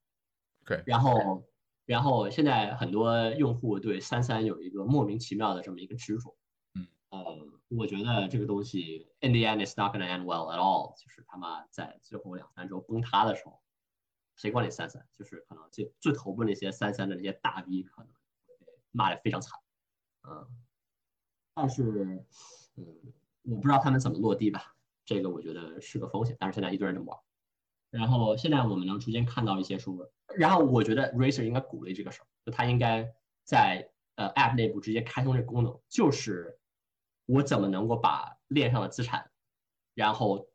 [0.66, 0.84] 对。
[0.86, 1.48] 然后，
[1.86, 6.36] 然后现在很多用户对三三有一个莫名其妙的这么一个执着。
[6.74, 6.88] 嗯。
[7.10, 7.24] 呃，
[7.70, 13.60] 我觉得这个东西 in the end is not gonna end well at all，就是他妈在最后两三周崩塌的时候。
[14.36, 15.08] 谁管你三三？
[15.16, 18.12] 就是可能最最头部那些三三的那些大 V，可能
[18.48, 19.60] 会被骂的非常惨，
[20.24, 20.48] 嗯，
[21.54, 22.26] 但是，
[22.76, 23.14] 嗯，
[23.44, 24.76] 我不知道他们怎么落地吧，
[25.06, 26.36] 这个我觉得是个风险。
[26.40, 27.20] 但是现在一堆人这么玩，
[27.94, 33.08] 然后现在我们能逐渐看到一些说，然后我觉得 Racer 应该鼓励这个事儿，就他应该
[33.44, 36.58] 在呃 App 内部直接开通这个功能，就是
[37.28, 39.30] 我怎么能够把链上的资产，
[39.94, 40.48] 然后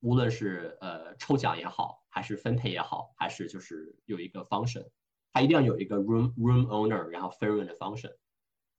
[0.00, 1.98] 无论是呃抽奖也好。
[2.12, 4.84] 还是分配也好，还是就是有一个 function，
[5.32, 8.12] 它一定要有一个 room room owner，然后 fair room 的 function，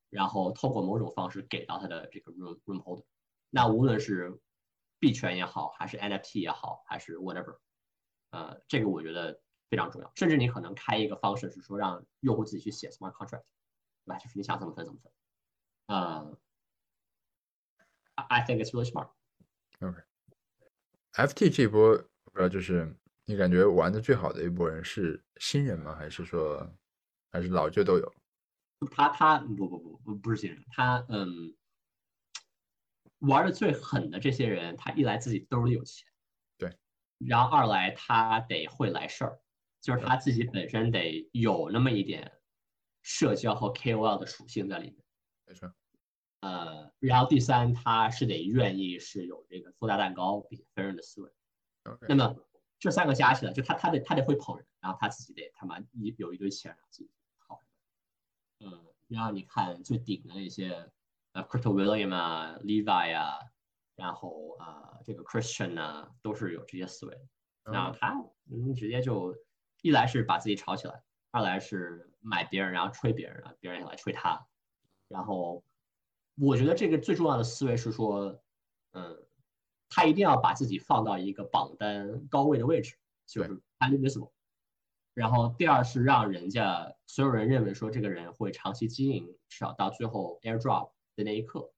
[0.10, 3.06] 然后透过某种方式给到他的这个 room room holder。
[3.50, 4.38] 那无论是
[5.00, 7.58] 币权也好，还是 NFT 也好，还是 whatever，
[8.32, 10.12] 呃，这个我觉得非常重要。
[10.16, 13.44] 甚至你可能开一个方式是说让用户自己去写 smart contract，
[14.06, 14.18] 对吧？
[14.18, 15.12] 就是你想怎么分怎么分。
[15.88, 16.38] 呃
[18.16, 19.12] ，I think it's really smart。
[21.14, 22.96] OK，FT 这波不知道就是。
[23.26, 25.96] 你感觉玩的最好的一波人是新人吗？
[25.96, 26.70] 还是说，
[27.32, 28.14] 还是老旧都有？
[28.92, 31.56] 他他不不不不不是新人，他嗯，
[33.20, 36.11] 玩的最狠的这些人，他一来自己兜里有钱，对，
[37.28, 39.40] 然后二来他得会来事儿，
[39.82, 42.32] 就是他自己本身得有那么一点
[43.02, 44.98] 社交和 KOL 的属性在里面，
[45.46, 45.74] 没错。
[46.42, 51.32] 呃，然后第三，他是得愿意是有这个做大蛋糕并且分人的思维。
[52.08, 52.36] 那么。
[52.84, 57.62] 这三个加起来，就他他得他得会捧人，然后他自己得他妈一有一堆钱，然后自己好。
[58.60, 60.90] 嗯，然后你看最顶的那些，
[61.34, 63.38] 呃，Crypto William 啊，Levi 啊，
[64.02, 67.18] 然后啊，这个 Christian 呢，都是有这些思维。
[67.64, 68.14] 然后他
[68.52, 69.34] 嗯直接就
[69.82, 74.48] 一来是把自己炒起来，二来是买别人，然后吹别人，然后别人也来吹他。
[75.08, 75.64] 然后
[76.38, 78.42] 我觉得这个最重要的思维是说，
[78.94, 79.24] 嗯。
[79.94, 82.96] 他一定要把自己放到一个榜单高位的位置，
[83.28, 84.32] 就是 invisible。
[85.14, 91.74] 然后第二是让人家所有人认为说这个人会长期经营，至少到最后 airdrop 的那一刻。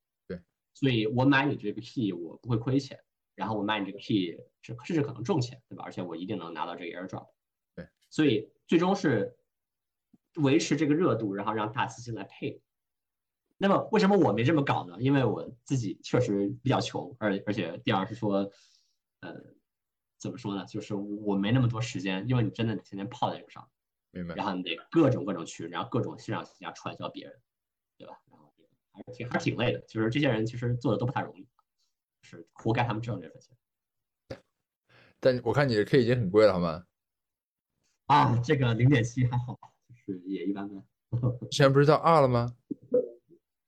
[0.79, 2.99] 对，所以我买你这个 key 我不会亏钱，
[3.35, 5.83] 然后我卖你这个 key 甚至可能挣钱，对吧？
[5.85, 7.27] 而且我一定能拿到这个 airdrop。
[7.75, 9.37] 对，所以最终是
[10.35, 12.61] 维持这个热度，然后让大资金来配。
[13.57, 14.97] 那么为什么我没这么搞呢？
[14.99, 18.51] 因为我自己确实比较穷，而而且第二是说，
[19.21, 19.33] 呃，
[20.17, 20.65] 怎么说呢？
[20.65, 23.69] 就是我没那么多时间，因为你真的天天泡在这个上，
[24.11, 24.35] 明白。
[24.35, 27.41] 然后你得各种各种去，然后各种线上线下传销别人，
[27.97, 28.19] 对吧？
[28.93, 29.79] 还是挺还是挺累的。
[29.81, 31.47] 就是这些人其实做的都不太容易，
[32.21, 33.57] 是活该他们挣这份钱。
[35.19, 36.85] 但我看你的 K 已经很贵了，好吗？
[38.07, 40.83] 啊，这个零点七还好，就是也一般般。
[41.51, 42.53] 现在不是到二了吗？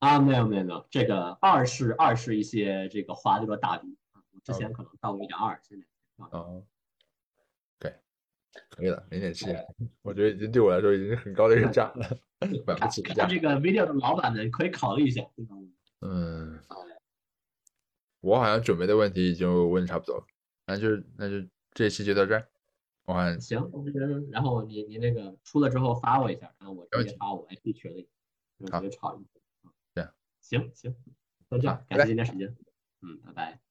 [0.00, 5.86] 啊，没有没有没有，这个二是二是一些这个华德大笔啊，之前可能到过一点二，现在
[6.30, 6.62] 哦
[8.76, 9.46] 可以了，零点七，
[10.02, 12.18] 我觉得已经对我来说已经是很高的一个价了，
[12.66, 15.22] 买不起看这个 video 的老板呢可以考虑一下，
[16.02, 16.60] 嗯，
[18.20, 20.26] 我好像准备的问题已经问差不多了，
[20.66, 22.46] 那就那就这期就到这儿，
[23.06, 23.58] 我看行，
[24.30, 28.08] 然后你你那个出了之后发我一下，然后我直接发我 IP 群里，
[28.58, 29.24] 直接炒一。
[30.40, 30.70] 行。
[30.74, 30.94] 行，
[31.48, 32.54] 那这样，感谢今天时间，
[33.02, 33.65] 嗯，拜拜。